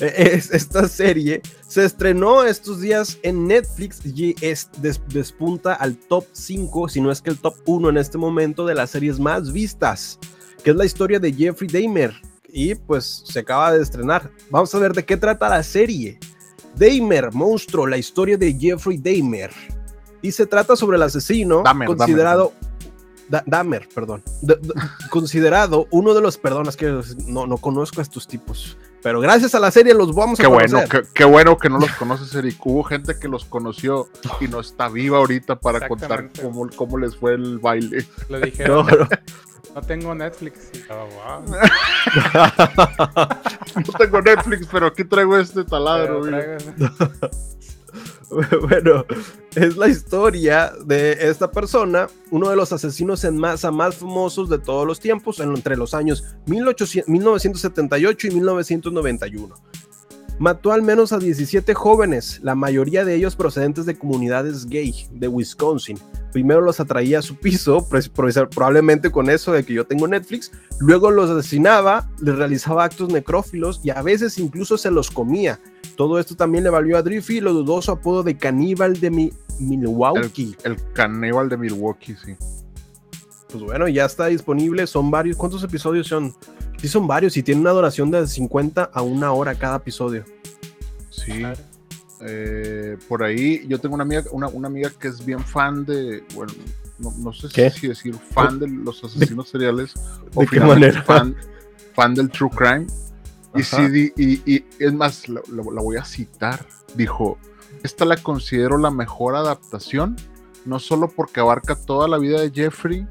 [0.00, 5.96] Eh, es- esta serie se estrenó estos días en Netflix y es, des- despunta al
[5.96, 9.18] top 5, si no es que el top 1 en este momento de las series
[9.20, 10.18] más vistas,
[10.62, 12.12] que es la historia de Jeffrey Dahmer.
[12.50, 14.30] Y pues se acaba de estrenar.
[14.50, 16.18] Vamos a ver de qué trata la serie.
[16.76, 19.50] Dahmer, monstruo, la historia de Jeffrey Dahmer.
[20.22, 22.52] Y se trata sobre el asesino Dahmer, considerado...
[23.28, 24.22] Da- Dahmer, perdón.
[24.40, 24.72] D- d-
[25.10, 26.38] considerado uno de los...
[26.38, 28.76] Perdón, es que no, no conozco a estos tipos.
[29.02, 31.02] Pero gracias a la serie los vamos a Qué bueno, conocer.
[31.02, 32.58] qué, qué bueno que no los conoces, Eric.
[32.66, 34.08] Hubo gente que los conoció
[34.40, 38.06] y no está viva ahorita para contar cómo, cómo les fue el baile.
[38.28, 39.08] Le No, dijeron, no.
[39.76, 40.70] no tengo Netflix.
[40.90, 41.06] Oh,
[41.44, 41.44] wow.
[43.76, 46.22] No tengo Netflix, pero aquí traigo este taladro.
[46.22, 46.58] Traigan-
[48.68, 49.04] bueno,
[49.54, 54.58] es la historia de esta persona, uno de los asesinos en masa más famosos de
[54.58, 59.54] todos los tiempos, en- entre los años 1800 1978 y 1991.
[60.38, 65.26] Mató al menos a 17 jóvenes, la mayoría de ellos procedentes de comunidades gay de
[65.26, 65.98] Wisconsin.
[66.32, 70.52] Primero los atraía a su piso, pues, probablemente con eso de que yo tengo Netflix,
[70.78, 75.58] luego los asesinaba, les realizaba actos necrófilos y a veces incluso se los comía.
[75.96, 80.54] Todo esto también le valió a Driffy lo dudoso apodo de caníbal de Mi- Milwaukee.
[80.62, 82.36] El caníbal de Milwaukee, sí.
[83.50, 85.36] Pues bueno, ya está disponible, son varios.
[85.36, 86.34] ¿Cuántos episodios son?
[86.78, 90.24] Sí, son varios y tiene una duración de 50 a una hora cada episodio.
[91.10, 91.42] Sí.
[92.20, 96.24] Eh, por ahí, yo tengo una amiga, una, una amiga que es bien fan de,
[96.34, 96.52] bueno,
[96.98, 97.70] no, no sé ¿Qué?
[97.70, 99.94] si decir fan de los asesinos seriales
[100.34, 101.02] o de qué manera?
[101.04, 101.36] fan,
[101.94, 102.86] fan del true crime.
[103.54, 106.66] Y sí, y, y es más, la, la- la voy a citar.
[106.94, 107.38] Dijo,
[107.82, 110.16] esta la considero la mejor adaptación,
[110.64, 113.06] no solo porque abarca toda la vida de Jeffrey,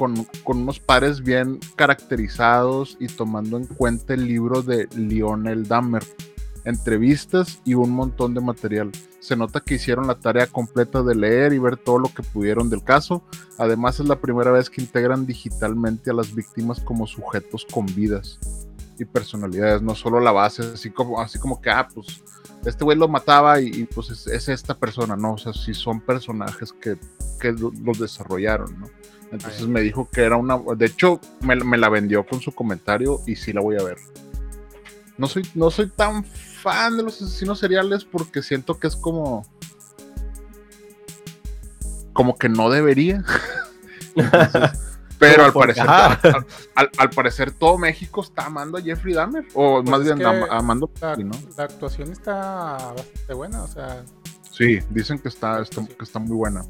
[0.00, 6.02] con, unos pares bien caracterizados y tomando en cuenta el libro de Lionel Dahmer,
[6.64, 8.90] entrevistas y un montón de material.
[9.20, 12.70] Se nota que hicieron la tarea completa de leer y ver todo lo que pudieron
[12.70, 13.22] del caso.
[13.58, 18.38] Además es la primera vez que integran digitalmente a las víctimas como sujetos con vidas
[18.98, 22.22] y personalidades, no solo la base, así como, así como que, ah, pues
[22.64, 25.34] este güey lo mataba y, pues es, es esta persona, ¿no?
[25.34, 26.96] O sea, sí son personajes que,
[27.38, 28.86] que lo- los desarrollaron, ¿no?
[29.32, 33.20] Entonces me dijo que era una, de hecho me, me la vendió con su comentario
[33.26, 33.96] y sí la voy a ver.
[35.18, 39.46] No soy, no soy tan fan de los asesinos seriales porque siento que es como,
[42.12, 43.24] como que no debería.
[44.16, 44.70] Entonces,
[45.18, 46.18] pero al parecer, al,
[46.74, 49.44] al- al parecer todo México está amando a Jeffrey Dahmer.
[49.54, 51.32] O Pues más bien amando, La, sí, ¿no?
[51.56, 52.32] la actuación está
[52.96, 54.02] bastante buena, o sea,
[54.50, 56.64] Sí, dicen que está, está- que está muy buena.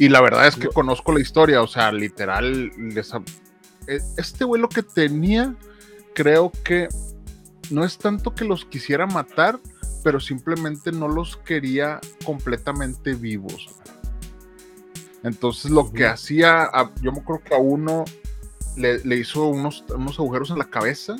[0.00, 3.22] Y la verdad es que conozco la historia, o sea, literal, les ha-
[3.86, 5.54] e- este güey lo que tenía,
[6.14, 6.88] creo que
[7.70, 9.60] no es tanto que los quisiera matar,
[10.02, 13.68] pero simplemente no los quería completamente vivos.
[15.22, 18.04] Entonces lo que hacía, a- yo me acuerdo que a uno
[18.76, 21.16] le, le hizo unos, unos agujeros en la cabeza.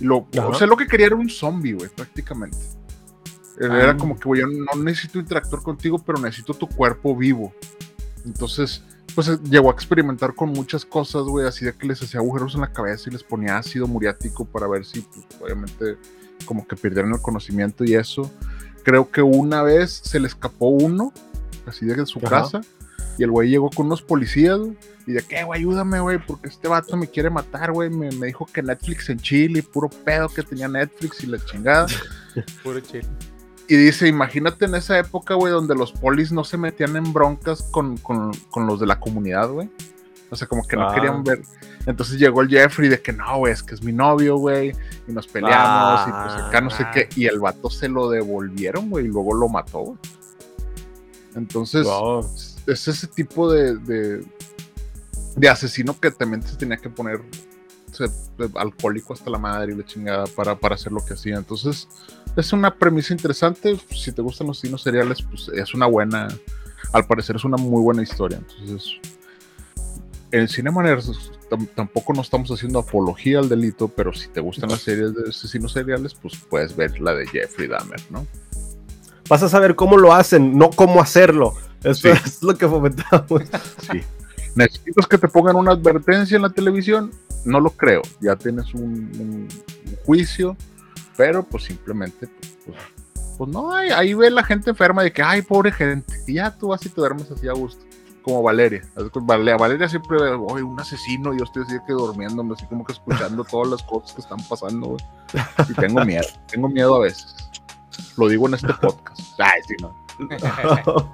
[0.00, 2.58] Lo, o sea, lo que quería era un zombie, güey, prácticamente.
[3.60, 3.78] Ah.
[3.82, 7.52] Era como que, güey, yo no necesito interactuar contigo, pero necesito tu cuerpo vivo.
[8.26, 8.82] Entonces,
[9.14, 12.54] pues eh, llegó a experimentar con muchas cosas, güey, así de que les hacía agujeros
[12.54, 15.96] en la cabeza y les ponía ácido muriático para ver si, pues, obviamente,
[16.44, 18.30] como que perdieran el conocimiento y eso.
[18.84, 21.12] Creo que una vez se le escapó uno,
[21.66, 22.28] así de su Ajá.
[22.28, 22.60] casa,
[23.16, 24.60] y el güey llegó con unos policías,
[25.06, 27.88] y de que, güey, ayúdame, güey, porque este vato me quiere matar, güey.
[27.88, 31.86] Me, me dijo que Netflix en Chile, puro pedo que tenía Netflix y la chingada.
[32.64, 33.06] puro chill.
[33.68, 37.62] Y dice, imagínate en esa época, güey, donde los polis no se metían en broncas
[37.62, 39.68] con, con- con los de la comunidad, güey.
[40.30, 40.94] O sea, como que no Ah.
[40.94, 41.42] querían ver.
[41.86, 44.72] Entonces llegó el Jeffrey de que no, güey, es que es mi novio, güey.
[45.08, 46.90] Y nos peleamos y pues acá no sé Ah.
[46.92, 47.08] qué.
[47.16, 49.98] Y el vato se lo devolvieron, güey, y luego lo mató, güey.
[51.34, 52.28] Entonces, Wow.
[52.66, 54.24] es ese tipo de, de,
[55.36, 57.20] de asesino que también se tenía que poner
[58.56, 61.36] alcohólico hasta la madre y la chingada para, para hacer lo que hacía.
[61.36, 61.88] Entonces,
[62.36, 63.78] es una premisa interesante.
[63.90, 66.28] Si te gustan los asesinos seriales, pues es una buena,
[66.92, 68.38] al parecer es una muy buena historia.
[68.38, 68.92] Entonces,
[70.32, 74.70] en Cinema Nerds tam- tampoco no estamos haciendo apología al delito, pero si te gustan
[74.70, 78.26] las series de asesinos seriales, pues puedes ver la de Jeffrey Dahmer, ¿no?
[79.28, 81.54] Vas a saber cómo lo hacen, no cómo hacerlo.
[81.82, 82.20] Eso Sí.
[82.24, 83.42] es lo que fomentamos.
[83.90, 84.00] Sí.
[84.54, 87.10] ¿Necesitas que te pongan una advertencia en la televisión?
[87.44, 88.00] No lo creo.
[88.22, 89.46] Ya tienes un
[90.06, 90.56] juicio,
[91.16, 92.28] pero pues simplemente,
[92.64, 92.78] pues,
[93.36, 96.14] pues, no, ahí, ahí ve la gente enferma de que, ay, pobre gente.
[96.26, 97.84] Y ya tú vas y te duermes así a gusto.
[98.22, 98.82] Como Valeria.
[99.22, 103.44] Valeria, Valeria siempre, oye, un asesino, yo estoy así que durmiéndome, así como que escuchando
[103.50, 104.96] todas las cosas que están pasando.
[105.68, 107.36] Y tengo miedo, tengo miedo a veces.
[108.16, 109.20] Lo digo en este podcast.
[109.38, 109.94] Ay, sí, no.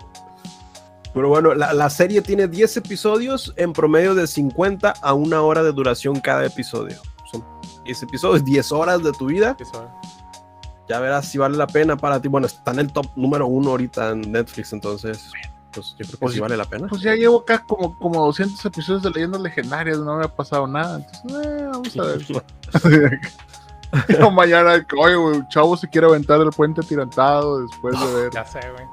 [1.14, 5.62] Pero bueno, la, la serie tiene 10 episodios en promedio de 50 a una hora
[5.62, 6.96] de duración cada episodio.
[7.30, 7.44] Son
[7.84, 9.56] 10 episodios, 10 horas de tu vida.
[10.88, 12.28] Ya verás si vale la pena para ti.
[12.28, 15.30] Bueno, está en el top número uno ahorita en Netflix, entonces
[15.72, 16.88] pues yo creo que Pues sí vale la pena.
[16.88, 20.66] Pues ya llevo acá como, como 200 episodios de leyendas legendarias, no me ha pasado
[20.66, 20.98] nada.
[20.98, 23.20] Entonces, eh, vamos a ver.
[24.18, 28.44] No, mañana, oye, un chavo se quiere aventar el puente tirantado después de ver Ya
[28.44, 28.86] sé, güey.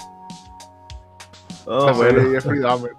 [1.66, 2.28] Ah, la serie bueno.
[2.28, 2.96] de Jeffrey Dahmer.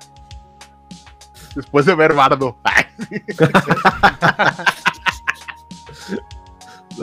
[1.55, 2.57] Después de ver Bardo.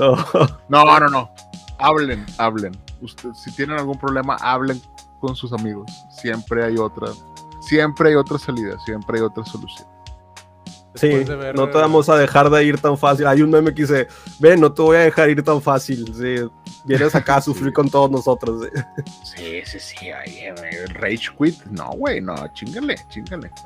[0.01, 0.85] Ay, No.
[0.85, 1.31] No, no, no.
[1.79, 2.77] Hablen, hablen.
[3.01, 4.81] Usted, si tienen algún problema, hablen
[5.21, 5.91] con sus amigos.
[6.11, 7.09] Siempre hay otra.
[7.61, 9.87] Siempre hay otra salida, siempre hay otra solución.
[10.95, 13.27] Sí, Después de ver- no te vamos a dejar de ir tan fácil.
[13.29, 14.09] Hay un meme que dice,
[14.41, 16.13] ven, no te voy a dejar ir tan fácil.
[16.15, 16.51] Sí,
[16.87, 18.67] vienes acá a sufrir con todos nosotros.
[18.67, 18.81] sí.
[19.37, 19.97] Sí, sí, sí.
[20.13, 21.63] Oye, güey, Rage quit.
[21.67, 23.51] No, güey, no, chingale, chingale.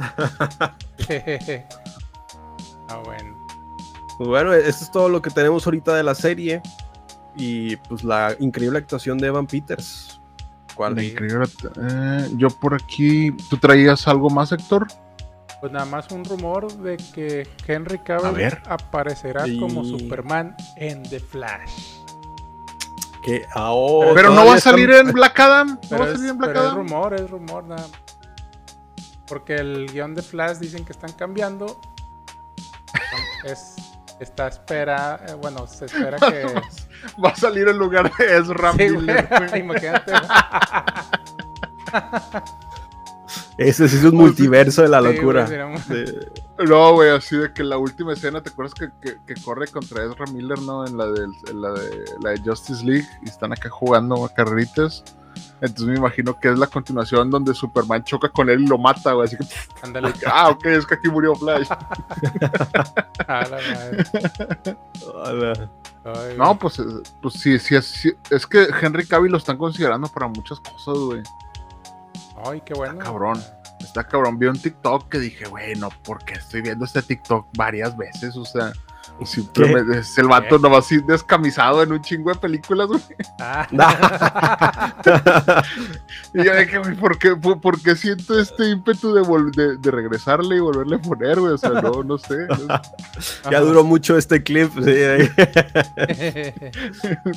[2.89, 3.42] ah, bueno.
[4.23, 6.63] Pues bueno, eso es todo lo que tenemos ahorita de la serie.
[7.35, 10.21] Y pues la increíble actuación de Evan Peters.
[10.77, 10.95] ¿Cuál?
[10.95, 11.47] La increíble-
[11.91, 13.33] eh, yo por aquí.
[13.51, 14.87] ¿Tú traías algo más, Héctor?
[15.61, 18.63] Pues nada más un rumor de que Henry Cavill ver.
[18.69, 21.97] aparecerá Y- como Superman en The Flash.
[23.25, 24.13] Que ahora.
[24.15, 25.69] Pero no va a están- salir en Black Adam.
[25.71, 26.79] No Pero, va a es, salir en Black pero es Adam.
[26.79, 27.83] rumor, es rumor, nada.
[27.89, 27.91] más.
[29.27, 31.81] Porque el guion de Flash dicen que están cambiando.
[33.45, 33.75] Es,
[34.23, 36.47] está espera, eh, bueno, se espera que...
[37.25, 39.61] Va a salir en lugar de Ezra Sí, Miller, güey.
[39.61, 40.13] imagínate.
[43.59, 45.47] Ese sí es un multiverso de la Sí, güey, locura.
[45.47, 46.05] Sí.
[46.67, 50.05] No, güey, así de que la última escena, ¿te acuerdas que, que- que corre contra
[50.05, 50.87] Ezra Miller, no?
[50.87, 54.29] En la, del- en la, de, la de Justice League y están acá jugando a
[54.33, 55.05] carritas.
[55.61, 59.13] Entonces me imagino que es la continuación donde Superman choca con él y lo mata,
[59.13, 59.27] güey.
[59.27, 59.45] Así que,
[59.83, 60.13] Ándale.
[60.27, 61.69] ah, ok, es que aquí murió Flash.
[63.29, 64.05] A la madre.
[65.15, 65.71] Hola.
[66.05, 66.85] Ay, No, pues, eh,
[67.21, 70.95] pues sí, sí, es, sí, es que Henry Cavill lo están considerando para muchas cosas,
[70.99, 71.23] güey.
[72.45, 72.99] Ay, qué bueno.
[72.99, 73.41] cabrón.
[73.81, 77.97] Está cabrón, vi un TikTok que dije, güey, no, porque estoy viendo este TikTok varias
[77.97, 78.73] veces, o sea,
[79.25, 80.63] simplemente es el vato ¿Qué?
[80.63, 83.01] nomás descamisado en un chingo de películas, güey.
[83.41, 83.67] Ah,
[86.35, 89.23] Y yo dije, güey, ¿por qué, por, por qué siento este ímpetu de,
[89.55, 91.53] de, de regresarle y volverle a poner, güey?
[91.53, 92.47] O sea, no, no sé.
[93.51, 94.71] ya duró mucho este clip.
[94.83, 94.95] sí.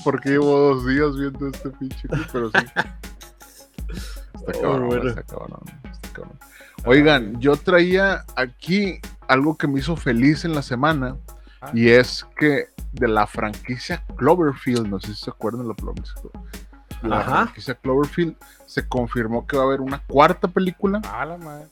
[0.03, 2.27] ¿Por qué llevo dos días viendo este pinche clip?
[2.31, 2.57] Pero sí.
[4.33, 5.09] Está Oh, cabrón, bueno.
[5.09, 5.61] está cabrón,
[5.91, 6.39] está cabrón.
[6.85, 11.15] Oigan, yo traía aquí algo que me hizo feliz en la semana.
[11.73, 15.75] Y es que de la franquicia Cloverfield, no sé si se acuerdan de la
[17.03, 17.43] la Ajá.
[17.43, 18.35] franquicia Cloverfield,
[18.65, 21.01] se confirmó que va a haber una cuarta película.
[21.13, 21.67] A la madre.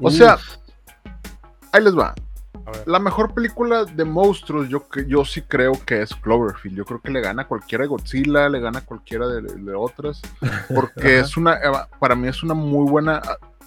[0.00, 0.38] O sea,
[1.72, 2.14] ahí les va.
[2.84, 6.76] La mejor película de monstruos, yo, yo sí creo que es Cloverfield.
[6.76, 9.74] Yo creo que le gana a cualquiera de Godzilla, le gana a cualquiera de, de
[9.74, 10.20] otras.
[10.74, 13.22] Porque es una, eh, para mí es una muy buena,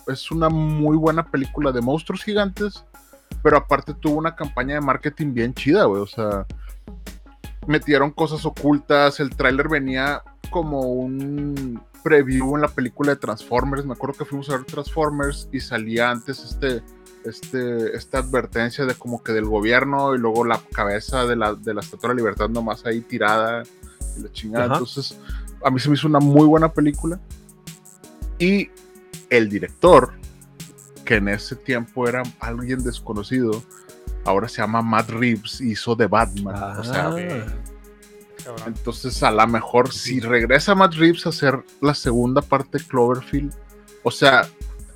[0.08, 2.84] es una muy buena película de monstruos gigantes.
[3.42, 6.02] Pero aparte tuvo una campaña de marketing bien chida, güey.
[6.02, 6.46] O sea,
[7.68, 9.20] metieron cosas ocultas.
[9.20, 13.86] El tráiler venía como un preview en la película de Transformers.
[13.86, 16.84] Me acuerdo que fuimos a ver Transformers y salía antes este
[17.26, 21.74] este, esta advertencia de como que del gobierno y luego la cabeza de la, de
[21.74, 23.64] la Estatua de la Libertad nomás ahí tirada
[24.18, 24.66] y la chingada.
[24.66, 24.74] Ajá.
[24.76, 25.18] Entonces,
[25.64, 27.20] a mí se me hizo una muy buena película.
[28.38, 28.70] Y
[29.30, 30.14] el director,
[31.10, 33.64] que en ese tiempo era alguien desconocido,
[34.26, 36.78] ahora se llama Matt Reeves, hizo de Batman.
[36.78, 37.10] O sea,
[38.48, 38.64] Ah.
[38.68, 43.52] Entonces, a lo mejor, si regresa Matt Reeves a hacer la segunda parte de Cloverfield,
[44.04, 44.48] o sea,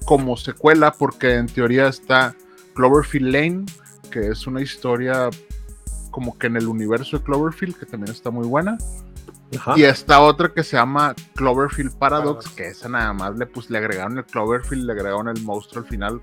[0.06, 2.36] como secuela, porque en teoría está
[2.76, 3.66] Cloverfield Lane,
[4.12, 5.32] que es una historia
[6.12, 8.78] como que en el universo de Cloverfield, que también está muy buena.
[9.56, 9.74] Ajá.
[9.78, 12.50] Y está otra que se llama Cloverfield Paradox, Paradox.
[12.56, 15.90] que esa nada más le, pues, le agregaron el Cloverfield, le agregaron el monstruo al
[15.90, 16.22] final.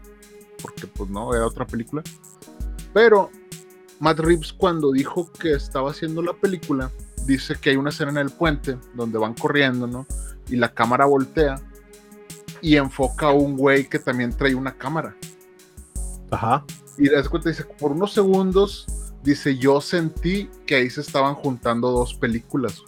[0.61, 2.03] porque pues no, era otra película.
[2.93, 3.31] Pero
[3.99, 6.91] Matt Reeves cuando dijo que estaba haciendo la película,
[7.27, 10.07] dice que hay una escena en el puente donde van corriendo, ¿no?
[10.49, 11.61] Y la cámara voltea
[12.61, 15.15] y enfoca a un güey que también trae una cámara.
[16.31, 16.65] Ajá.
[16.99, 18.87] Y das cuenta, dice, por unos segundos,
[19.23, 22.83] dice, yo sentí que ahí se estaban juntando dos películas.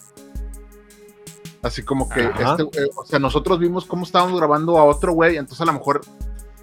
[1.63, 5.37] Así como que, este, eh, o sea, nosotros vimos cómo estábamos grabando a otro güey,
[5.37, 6.01] entonces a lo mejor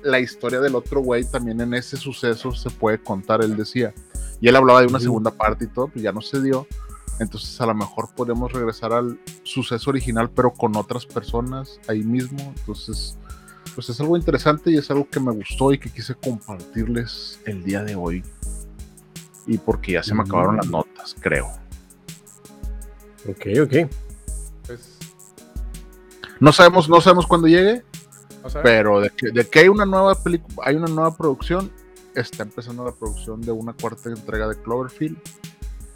[0.04, 3.94] la historia del otro güey también en ese suceso se puede contar, él decía.
[4.42, 6.68] Y él hablaba de una segunda parte y todo, pues ya no se dio.
[7.20, 12.54] Entonces a lo mejor podemos regresar al suceso original, pero con otras personas ahí mismo.
[12.58, 13.18] Entonces,
[13.76, 17.64] pues es algo interesante y es algo que me gustó y que quise compartirles el
[17.64, 18.24] día de hoy.
[19.48, 21.50] Y porque ya se me acabaron las notas, creo.
[23.28, 23.90] Ok, ok.
[26.40, 27.84] No sabemos, no sabemos cuándo llegue,
[28.64, 31.72] pero de que, de que hay una nueva película, hay una nueva producción,
[32.16, 35.18] está empezando la producción de una cuarta entrega de Cloverfield.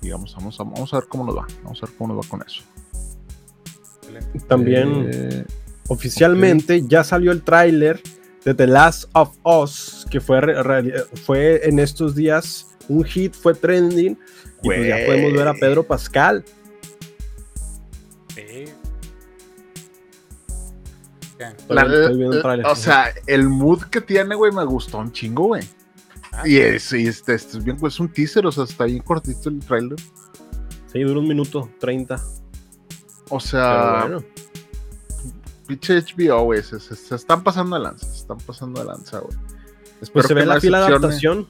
[0.02, 1.48] Y vamos, vamos, a- vamos a ver cómo nos va.
[1.64, 2.62] Vamos a ver cómo nos va con eso.
[4.48, 5.46] También Eh,
[5.88, 8.02] oficialmente ya salió el tráiler
[8.44, 10.42] de The Last of Us, que fue,
[11.26, 14.18] fue en estos días un hit, fue trending.
[14.62, 16.44] Y pues ya podemos ver a Pedro Pascal.
[21.68, 22.66] Tráiler.
[22.68, 25.64] o sea, el mood que tiene, güey, me gustó un chingo, güey.
[26.32, 28.86] Ah, Y es, y este, este es bien, pues, es un teaser, o sea, está
[28.86, 30.00] bien cortito el trailer.
[30.92, 32.22] Sí, dura un minuto 30.
[33.30, 34.24] O sea, bueno.
[35.68, 39.20] pinche HBO, güey, se, se- se están pasando de lanza, se están pasando de lanza,
[39.20, 39.38] güey.
[40.12, 41.48] Pues se que ve la fila de adaptación.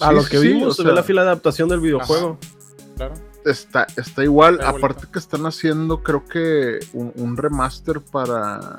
[0.00, 2.38] A Sí, lo que sí, vimos, se sea, ve la fila de adaptación del videojuego.
[2.96, 3.14] Claro.
[3.44, 5.12] Está, está igual, Está aparte bonito.
[5.12, 8.78] que están haciendo, creo que un, un remaster para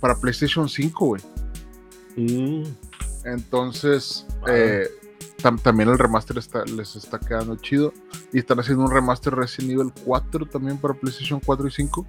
[0.00, 1.22] para PlayStation 5, güey.
[2.16, 2.64] Mm,
[3.24, 4.46] Entonces, Ah.
[4.48, 4.88] eh,
[5.42, 7.92] tam- también el remaster está, les está quedando chido.
[8.32, 12.06] Y están haciendo un remaster Resident Evil 4 también para PlayStation 4 y 5.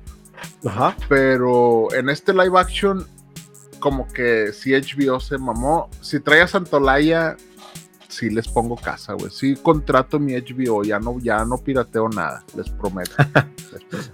[0.65, 0.95] Ajá.
[1.09, 3.05] Pero en este live action,
[3.79, 5.89] como que si HBO se mamó.
[6.01, 7.35] Si trae a Santolaya,
[8.07, 9.31] sí les pongo casa, güey.
[9.31, 13.11] Sí contrato mi HBO, ya no, ya no pirateo nada, les prometo.
[13.73, 14.11] Les prometo.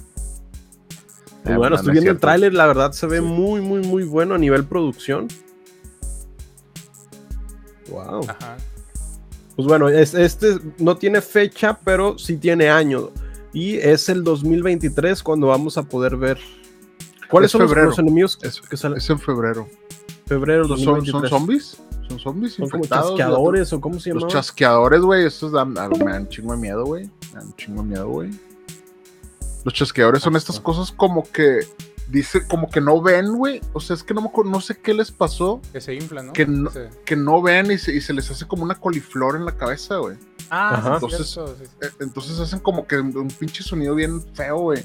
[1.54, 3.24] Bueno, no, estoy no es viendo el tráiler, la verdad se ve Sí.
[3.24, 5.28] muy, muy, muy bueno a nivel producción.
[7.90, 8.22] Wow.
[8.30, 8.58] Ajá.
[9.56, 13.10] Pues bueno, es- este no tiene fecha, pero sí tiene año.
[13.54, 16.40] Y es el 2023 cuando vamos a poder ver.
[17.30, 17.90] ¿Cuáles Es son los, febrero.
[17.90, 18.98] los enemigos Es, que salen?
[18.98, 19.68] es en febrero.
[20.26, 21.30] Febrero ¿Son, son 2023.
[21.30, 21.78] zombies?
[22.10, 23.10] ¿Son zombies Son como infectados?
[23.12, 24.34] chasqueadores o cómo se Los llama?
[24.34, 25.92] chasqueadores, güey, estos dan, me dan
[26.24, 27.06] un chingo de miedo, güey.
[27.06, 28.32] Me dan un chingo de miedo, güey.
[29.66, 31.68] Los chasqueadores son estas cosas como que
[32.08, 33.60] dice, como que no ven, güey.
[33.74, 36.28] O sea, es que no, me acuerdo- no sé qué les pasó, Que se inflan,
[36.28, 36.34] ¿no?
[36.34, 36.72] Que no-
[37.04, 39.98] que no ven y se, y se les hace como una coliflor en la cabeza,
[39.98, 40.16] güey.
[40.52, 41.72] Ah, Entonces- cierto, sí, sí.
[41.82, 44.84] Eh, Entonces hacen como que un pinche sonido bien feo, güey.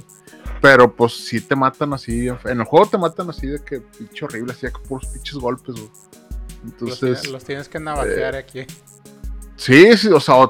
[0.63, 2.29] Pero pues sí te matan así.
[2.29, 5.35] En el juego te matan así de que pinche horrible, así de que puros pinches
[5.35, 5.89] golpes, güey.
[5.89, 6.99] Los, Entonces.
[7.01, 8.67] tienes, los tienes que navajear eh, aquí.
[9.57, 10.49] Sí, sí, o sea, o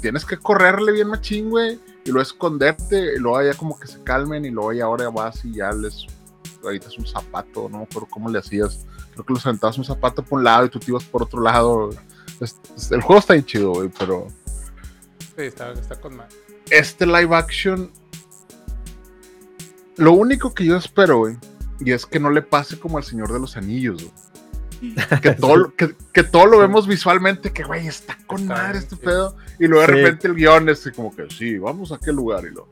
[0.00, 4.02] tienes que correrle bien machín, güey, y luego esconderte, y luego ya como que se
[4.02, 6.06] calmen, y luego ya ahora vas y ya les
[6.62, 8.84] ahorita es un zapato, no me acuerdo cómo le hacías.
[9.12, 11.40] Creo que los aventabas un zapato por un lado y tú te ibas por otro
[11.40, 11.90] lado.
[12.40, 14.26] Es- es- el juego está bien chido, güey, pero
[15.36, 16.34] Sí, está, está con más.
[16.70, 17.90] este live action.
[19.96, 21.36] Lo único que yo espero, güey,
[21.80, 24.12] y es que no le pase como al Señor de los Anillos, güey.
[25.22, 28.78] Que todo, lo- que, que todo lo vemos visualmente, que güey, está con Está madre
[28.78, 29.36] este pedo.
[29.58, 29.92] Y luego de Sí.
[30.02, 32.68] repente el guion es como que sí, vamos a aquel lugar y lo.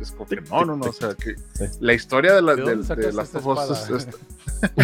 [0.00, 1.64] Es como que no, no, no, o sea, que Sí.
[1.80, 3.98] la historia de, la, ¿De de, de Last esta of Us es- espada?
[3.98, 4.08] es-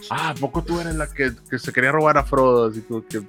[0.10, 2.70] ah, ¿a poco tú eres la que, que se quería robar a Frodo?
[2.70, 3.22] Así como que.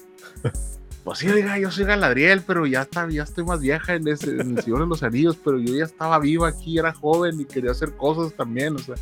[1.03, 4.30] Pues sí, oiga, yo soy Galadriel, pero ya, está, ya estoy más vieja en, ese,
[4.39, 7.45] en el Señor de los Anillos, pero yo ya estaba viva aquí, era joven y
[7.45, 8.95] quería hacer cosas también, o sea.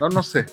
[0.00, 0.46] No, no sé.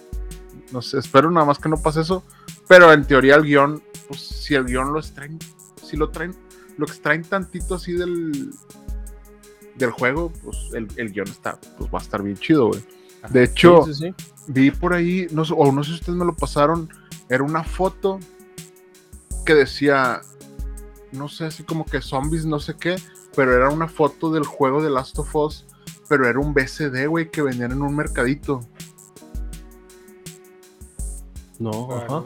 [0.73, 2.23] No sé, espero nada más que no pase eso.
[2.67, 5.39] Pero en teoría el guion, pues si el guion lo extraen,
[5.81, 6.35] si lo traen,
[6.77, 8.51] lo extraen tantito así del
[9.75, 12.83] del juego, pues el, el guion está, pues va a estar bien chido, güey.
[13.29, 14.25] De hecho, Sí, sí, sí.
[14.47, 16.89] vi por ahí, no o no sé si ustedes me lo pasaron,
[17.29, 18.19] era una foto
[19.45, 20.21] que decía,
[21.11, 22.95] no sé, así como que zombies, no sé qué,
[23.35, 25.65] pero era una foto del juego de Last of Us,
[26.07, 28.61] pero era un BCD, güey, que vendían en un mercadito.
[31.63, 32.23] No, ajá.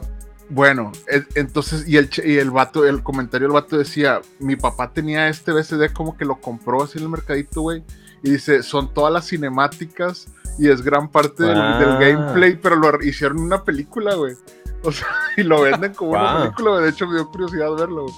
[0.50, 0.92] Bueno,
[1.34, 5.52] entonces, y el, y el vato, el comentario del vato decía, mi papá tenía este
[5.52, 7.84] BCD como que lo compró así en el mercadito, güey,
[8.22, 10.26] y dice, son todas las cinemáticas
[10.58, 11.78] y es gran parte del, Ah.
[11.78, 14.34] del gameplay, pero lo hicieron una película, güey.
[14.84, 16.84] O sea, y lo venden como una película, güey.
[16.84, 18.14] De hecho, me dio curiosidad verlo, güey.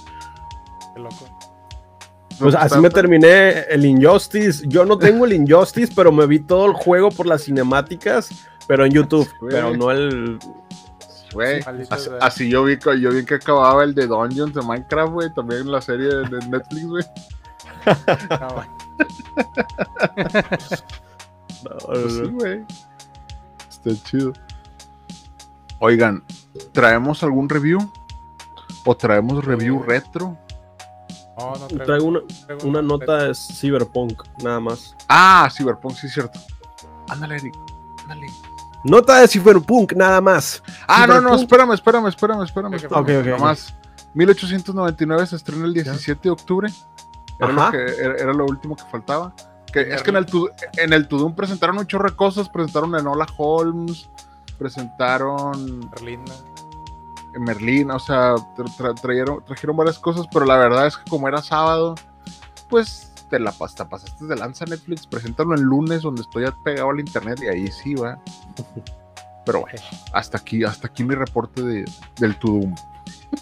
[0.93, 1.37] Qué loco.
[2.39, 4.63] Pues así me terminé el Injustice.
[4.67, 8.29] Yo no tengo el Injustice, pero me vi todo el juego por las cinemáticas,
[8.67, 10.37] pero en YouTube, pero no el...
[11.33, 11.61] Güey,
[12.19, 15.61] así, yo vi que yo vi que acababa el de Dungeons de Minecraft, güey, también
[15.61, 17.05] en la serie de Netflix, güey.
[18.29, 18.65] No.
[21.85, 22.65] Pues sí, güey.
[23.69, 24.33] Está chido.
[25.79, 26.23] Oigan,
[26.71, 27.79] ¿traemos algún review?
[28.85, 30.37] ¿O traemos review retro?
[31.37, 34.95] No, no traigo, Traigo una, traigo una nota de Cyberpunk, nada más.
[35.07, 36.39] Ah, Cyberpunk, sí es cierto.
[37.09, 37.55] Ándale, Eric.
[38.03, 38.27] Ándale.
[38.83, 40.63] Nota de Cyberpunk, nada más.
[40.87, 42.73] Ah, no, no, espérame, espérame, espérame, espérame.
[42.75, 43.19] Ok, espérame.
[43.33, 43.39] ok.
[43.39, 43.75] Nomás,
[44.13, 46.69] 1899 se estrena el 17 de octubre.
[47.39, 49.33] Era lo, que- era, era lo último que faltaba.
[49.71, 50.25] Que, es que en el,
[50.77, 52.49] en el Tudum presentaron un chorro de cosas.
[52.49, 54.09] Presentaron a Enola Holmes,
[54.57, 56.33] presentaron Berlinda.
[57.39, 61.29] Merlín, o sea, tra- tra- trajeron, trajeron varias cosas, pero la verdad es que como
[61.29, 61.95] era sábado,
[62.69, 66.99] pues te la pasta pasaste de lanza Netflix, preséntalo el lunes donde estoy pegado al
[66.99, 68.19] internet y ahí sí va.
[69.45, 69.79] Pero bueno,
[70.13, 71.85] hasta aquí, hasta aquí mi reporte de,
[72.19, 72.75] del Tudum.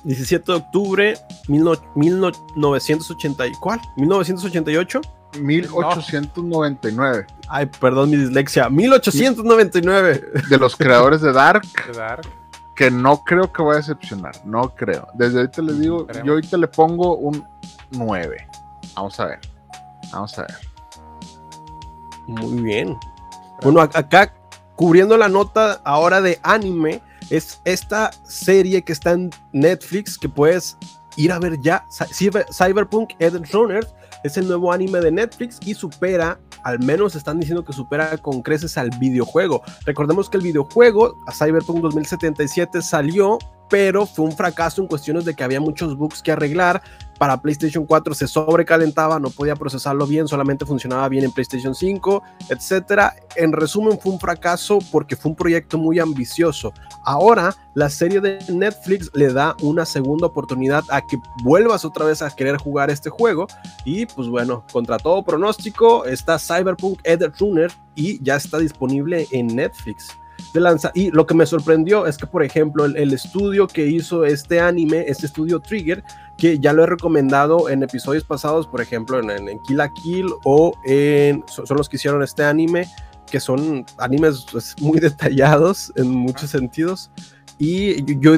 [0.06, 1.18] 17 de octubre,
[1.50, 3.48] mil no- 1980.
[3.48, 3.82] y- ¿Cuál?
[3.98, 5.02] ¿1988?
[5.42, 8.70] 1899, Ay, perdón mi dislexia.
[8.70, 10.24] 1899.
[10.50, 12.28] de los creadores de Dark, de Dark.
[12.76, 15.08] que no creo que vaya a decepcionar, no creo.
[15.16, 16.26] Desde ahorita les digo, Esperemos.
[16.28, 17.44] yo ahorita le pongo un
[17.92, 18.48] 9.
[18.96, 19.40] Vamos a ver,
[20.12, 20.56] vamos a ver.
[22.28, 22.98] Muy bien.
[23.62, 24.34] Bueno, ac- acá
[24.76, 30.78] cubriendo la nota ahora de anime, es esta serie que está en Netflix que puedes
[31.16, 31.86] ir a ver ya.
[31.90, 33.94] Cy- Cyber- Cyberpunk Edge Runners
[34.24, 38.42] es el nuevo anime de Netflix y supera, al menos están diciendo que supera con
[38.42, 39.62] creces al videojuego.
[39.86, 43.38] Recordemos que el videojuego, a Cyberpunk 2077, salió,
[43.70, 46.82] pero fue un fracaso en cuestiones de que había muchos bugs que arreglar.
[47.20, 52.24] Para PlayStation 4 se sobrecalentaba, no podía procesarlo bien, solamente funcionaba bien en PlayStation 5,
[52.48, 53.14] etcétera.
[53.36, 56.72] En resumen, fue un fracaso porque fue un proyecto muy ambicioso.
[57.04, 62.22] Ahora, la serie de Netflix le da una segunda oportunidad a que vuelvas otra vez
[62.22, 63.48] a querer jugar este juego.
[63.84, 69.48] Y pues bueno, contra todo pronóstico, está Cyberpunk Edge Runner y ya está disponible en
[69.48, 70.18] Netflix.
[70.54, 74.26] De lanza y lo que me sorprendió es que, por ejemplo, el, estudio que hizo
[74.26, 76.04] este anime, este estudio Trigger,
[76.38, 80.28] que ya lo he recomendado en episodios pasados, por ejemplo, en, en, Kill la Kill
[80.46, 81.44] o en.
[81.48, 82.88] Son, son, los que hicieron este anime,
[83.30, 87.12] que son animes pues, muy detallados en muchos sentidos.
[87.58, 88.36] Y yo,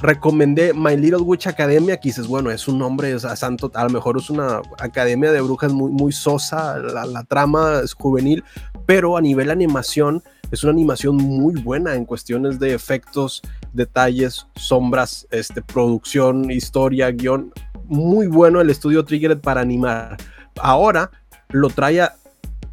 [0.00, 3.84] recomendé My Little Witch Academia, que dices, bueno, es un nombre, o sea, santo, a
[3.84, 8.42] lo mejor es una academia de brujas muy, muy sosa, la, trama es juvenil,
[8.86, 13.42] pero a nivel animación es una animación muy buena en cuestiones de efectos,
[13.72, 17.52] detalles, sombras, este, producción, historia, guion.
[17.84, 20.16] Muy bueno el estudio Triggered para animar.
[20.60, 21.10] Ahora
[21.50, 22.08] lo trae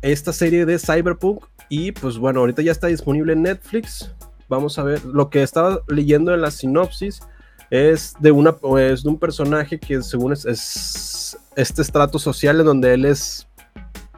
[0.02, 4.12] esta serie de Cyberpunk y pues bueno, ahorita ya está disponible en Netflix.
[4.50, 7.22] Vamos a ver, lo que estaba leyendo en la sinopsis
[7.70, 12.66] es de, una, es de un personaje que según es, es este estrato social en
[12.66, 13.48] donde él es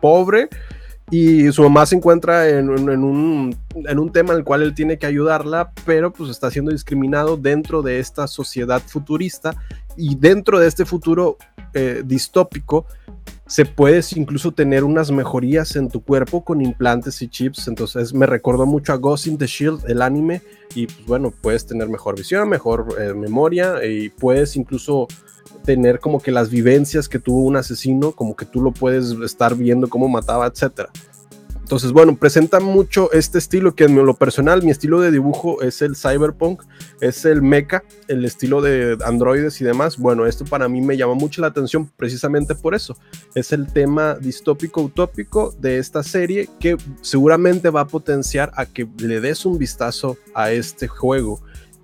[0.01, 0.49] pobre
[1.11, 4.61] y su mamá se encuentra en, en, en, un, en, un, tema en el cual
[4.61, 9.55] él tiene que ayudarla, pero pues está siendo discriminado dentro de esta sociedad futurista
[9.97, 11.37] y dentro de este futuro
[11.73, 12.85] eh, distópico
[13.47, 18.27] se puedes incluso tener unas mejorías en tu cuerpo con implantes y chips, entonces me
[18.27, 20.43] recordó mucho a Ghost in the Shield, el anime,
[20.75, 25.07] y pues bueno, puedes tener mejor visión, mejor eh, memoria y puedes incluso
[25.63, 29.55] tener como que las vivencias que tuvo un asesino, como que tú lo puedes estar
[29.55, 30.89] viendo cómo mataba, etcétera.
[31.69, 35.83] Entonces, bueno, presenta mucho este estilo que en lo personal, mi estilo de dibujo es
[35.83, 36.63] el cyberpunk,
[36.99, 39.99] es el mecha, el estilo de androides y demás.
[39.99, 42.97] Bueno, esto para mí me llama mucho la atención precisamente por eso.
[43.35, 48.87] Es el tema distópico utópico de esta serie que seguramente va a potenciar a que
[48.97, 51.39] le des un vistazo a este juego,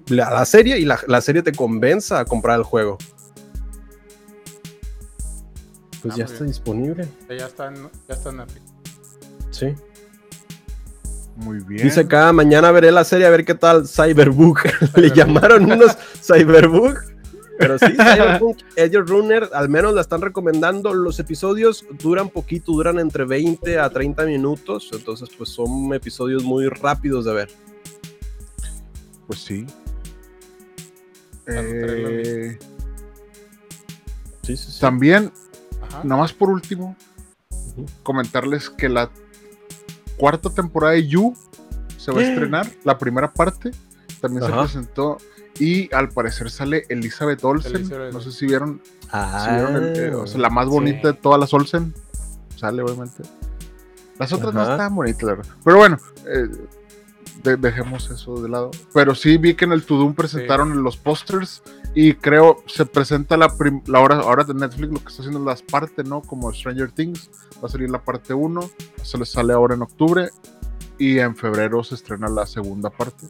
[0.10, 2.98] a la serie y la, la serie te convenza a comprar el juego.
[6.06, 6.48] Pues ah, ya está bien.
[6.50, 7.08] disponible.
[7.28, 7.76] Ya está, en,
[8.08, 8.74] ya está en Netflix.
[9.50, 9.74] Sí.
[11.36, 11.82] Muy bien.
[11.82, 14.60] Dice cada mañana veré la serie a ver qué tal Cyberbook.
[14.98, 17.02] Le llamaron unos Cyberbook.
[17.58, 20.94] Pero sí, Cyberpunk Edge Runner, al menos la están recomendando.
[20.94, 24.92] Los episodios duran poquito, duran entre 20 a 30 minutos.
[24.94, 27.50] Entonces, pues son episodios muy rápidos de ver.
[29.26, 29.66] Pues sí.
[31.48, 32.60] Eh,
[34.44, 34.80] sí, sí, sí.
[34.80, 35.32] También,
[35.96, 36.04] Ajá.
[36.04, 36.96] nada más por último,
[37.52, 37.90] uh -huh.
[38.04, 39.10] comentarles que la
[40.18, 41.36] cuarta temporada de You
[41.98, 43.72] se va a estrenar, la primera parte.
[44.22, 44.68] También Ajá.
[44.68, 45.18] se presentó.
[45.60, 47.76] Y al parecer sale Elizabeth Olsen.
[47.76, 51.00] Elizabeth No sé si vieron, si Ah, vieron el- eh, o sea, la más bonita
[51.02, 51.08] Sí.
[51.08, 51.94] de todas las Olsen.
[52.58, 53.24] Sale, obviamente.
[54.20, 55.52] Las otras no están bonitas, la verdad.
[55.64, 56.48] Pero bueno, eh,
[57.46, 58.72] de- dejemos eso de lado.
[58.94, 63.56] Pero sí vi que en el Tudum presentaron los pósters y creo se presenta la,
[63.56, 66.22] prim- la hora ahora de Netflix lo que está haciendo las partes, ¿no?
[66.22, 67.30] Como Stranger Things,
[67.64, 68.70] va a salir la parte 1,
[69.02, 70.30] se les sale ahora en octubre
[70.98, 73.28] y en febrero se estrena la segunda parte.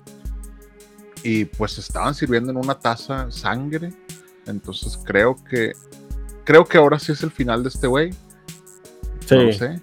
[1.24, 3.94] Y pues estaban sirviendo en una taza sangre,
[4.46, 5.74] entonces creo que
[6.44, 8.12] creo que ahora sí es el final de este güey.
[9.26, 9.36] sí.
[9.36, 9.82] No sé.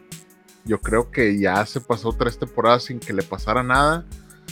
[0.65, 4.05] Yo creo que ya se pasó tres temporadas sin que le pasara nada.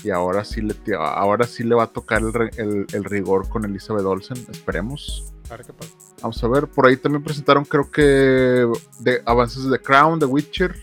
[0.03, 3.48] Y ahora sí le, ahora sí le va a tocar el, re- el- el rigor
[3.48, 4.38] con Elizabeth Olsen.
[4.51, 5.32] Esperemos.
[5.51, 5.90] A ver qué pasa.
[6.22, 6.66] Vamos a ver.
[6.68, 8.66] Por ahí también presentaron, creo que,
[9.01, 10.74] de avances de The Crown, The Witcher.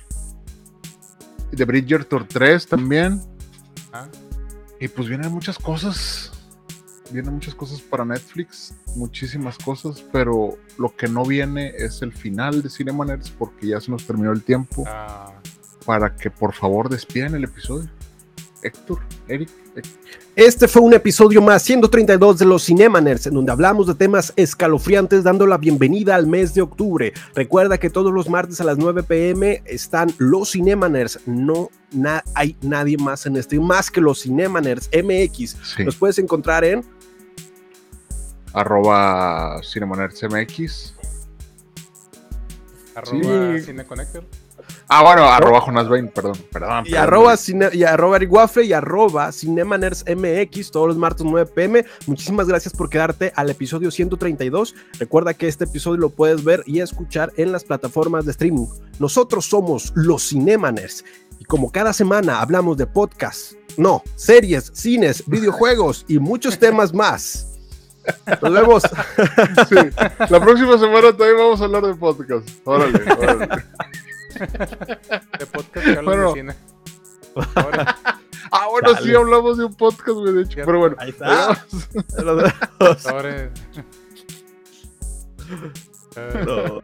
[1.52, 3.22] De Bridgerton 3 también.
[3.94, 4.06] Ah,
[4.80, 6.32] Y pues vienen muchas cosas.
[7.12, 8.74] Vienen muchas cosas para Netflix.
[8.96, 10.04] Muchísimas cosas.
[10.12, 14.06] Pero lo que no viene es el final de Cinema Nerds porque ya se nos
[14.06, 15.32] terminó el tiempo ah,
[15.86, 17.90] para que por favor despidan el episodio.
[18.64, 19.50] Héctor, Eric.
[20.36, 25.24] Este fue un episodio más 132 de los Cinemaners, en donde hablamos de temas escalofriantes
[25.24, 27.14] dando la bienvenida al mes de octubre.
[27.36, 31.20] Recuerda que todos los martes a las 9 pm están los Cinemaners.
[31.26, 35.56] No na- hay nadie más en este, más que los Cinemaners MX.
[35.76, 35.84] Sí.
[35.84, 36.84] Los puedes encontrar en
[38.54, 40.94] Arroba CinemaNerdsMX.
[42.96, 43.66] arroba Sí.
[43.66, 44.24] CineConnector.
[44.90, 46.84] Ah, bueno, arroba Jonas Bain, perdón, perdón.
[46.86, 47.04] y perdón.
[47.08, 51.86] arroba, cine- y arroba Eric Waffle y arroba MX todos los martes 9 pm.
[52.06, 54.76] Muchísimas gracias por quedarte al episodio 132.
[55.00, 58.68] Recuerda que este episodio lo puedes ver y escuchar en las plataformas de streaming.
[59.00, 61.04] Nosotros somos los Cinemaners
[61.40, 67.44] y como cada semana hablamos de podcasts, no, series, cines, videojuegos y muchos temas más.
[68.42, 68.84] Nos vemos.
[69.68, 69.76] Sí.
[70.30, 72.48] La próxima semana también vamos a hablar de podcast.
[72.64, 73.48] Órale, órale.
[74.38, 76.34] De podcast que Bueno.
[76.34, 76.56] de cine.
[77.56, 77.96] Ahora,
[78.52, 80.52] Ah, bueno, sí hablamos de un podcast, güey, de hecho.
[80.54, 80.68] Cierto.
[80.68, 81.48] Pero bueno, Ahí está.
[83.10, 83.50] ahora.
[86.46, 86.82] No.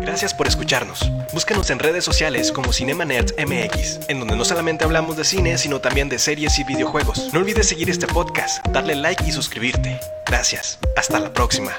[0.00, 1.10] Gracias por escucharnos.
[1.34, 5.58] Búscanos en redes sociales como Cinema Nerds MX, en donde no solamente hablamos de cine,
[5.58, 7.32] sino también de series y videojuegos.
[7.34, 10.00] No olvides seguir este podcast, darle like y suscribirte.
[10.26, 10.78] Gracias.
[10.96, 11.72] Hasta la próxima.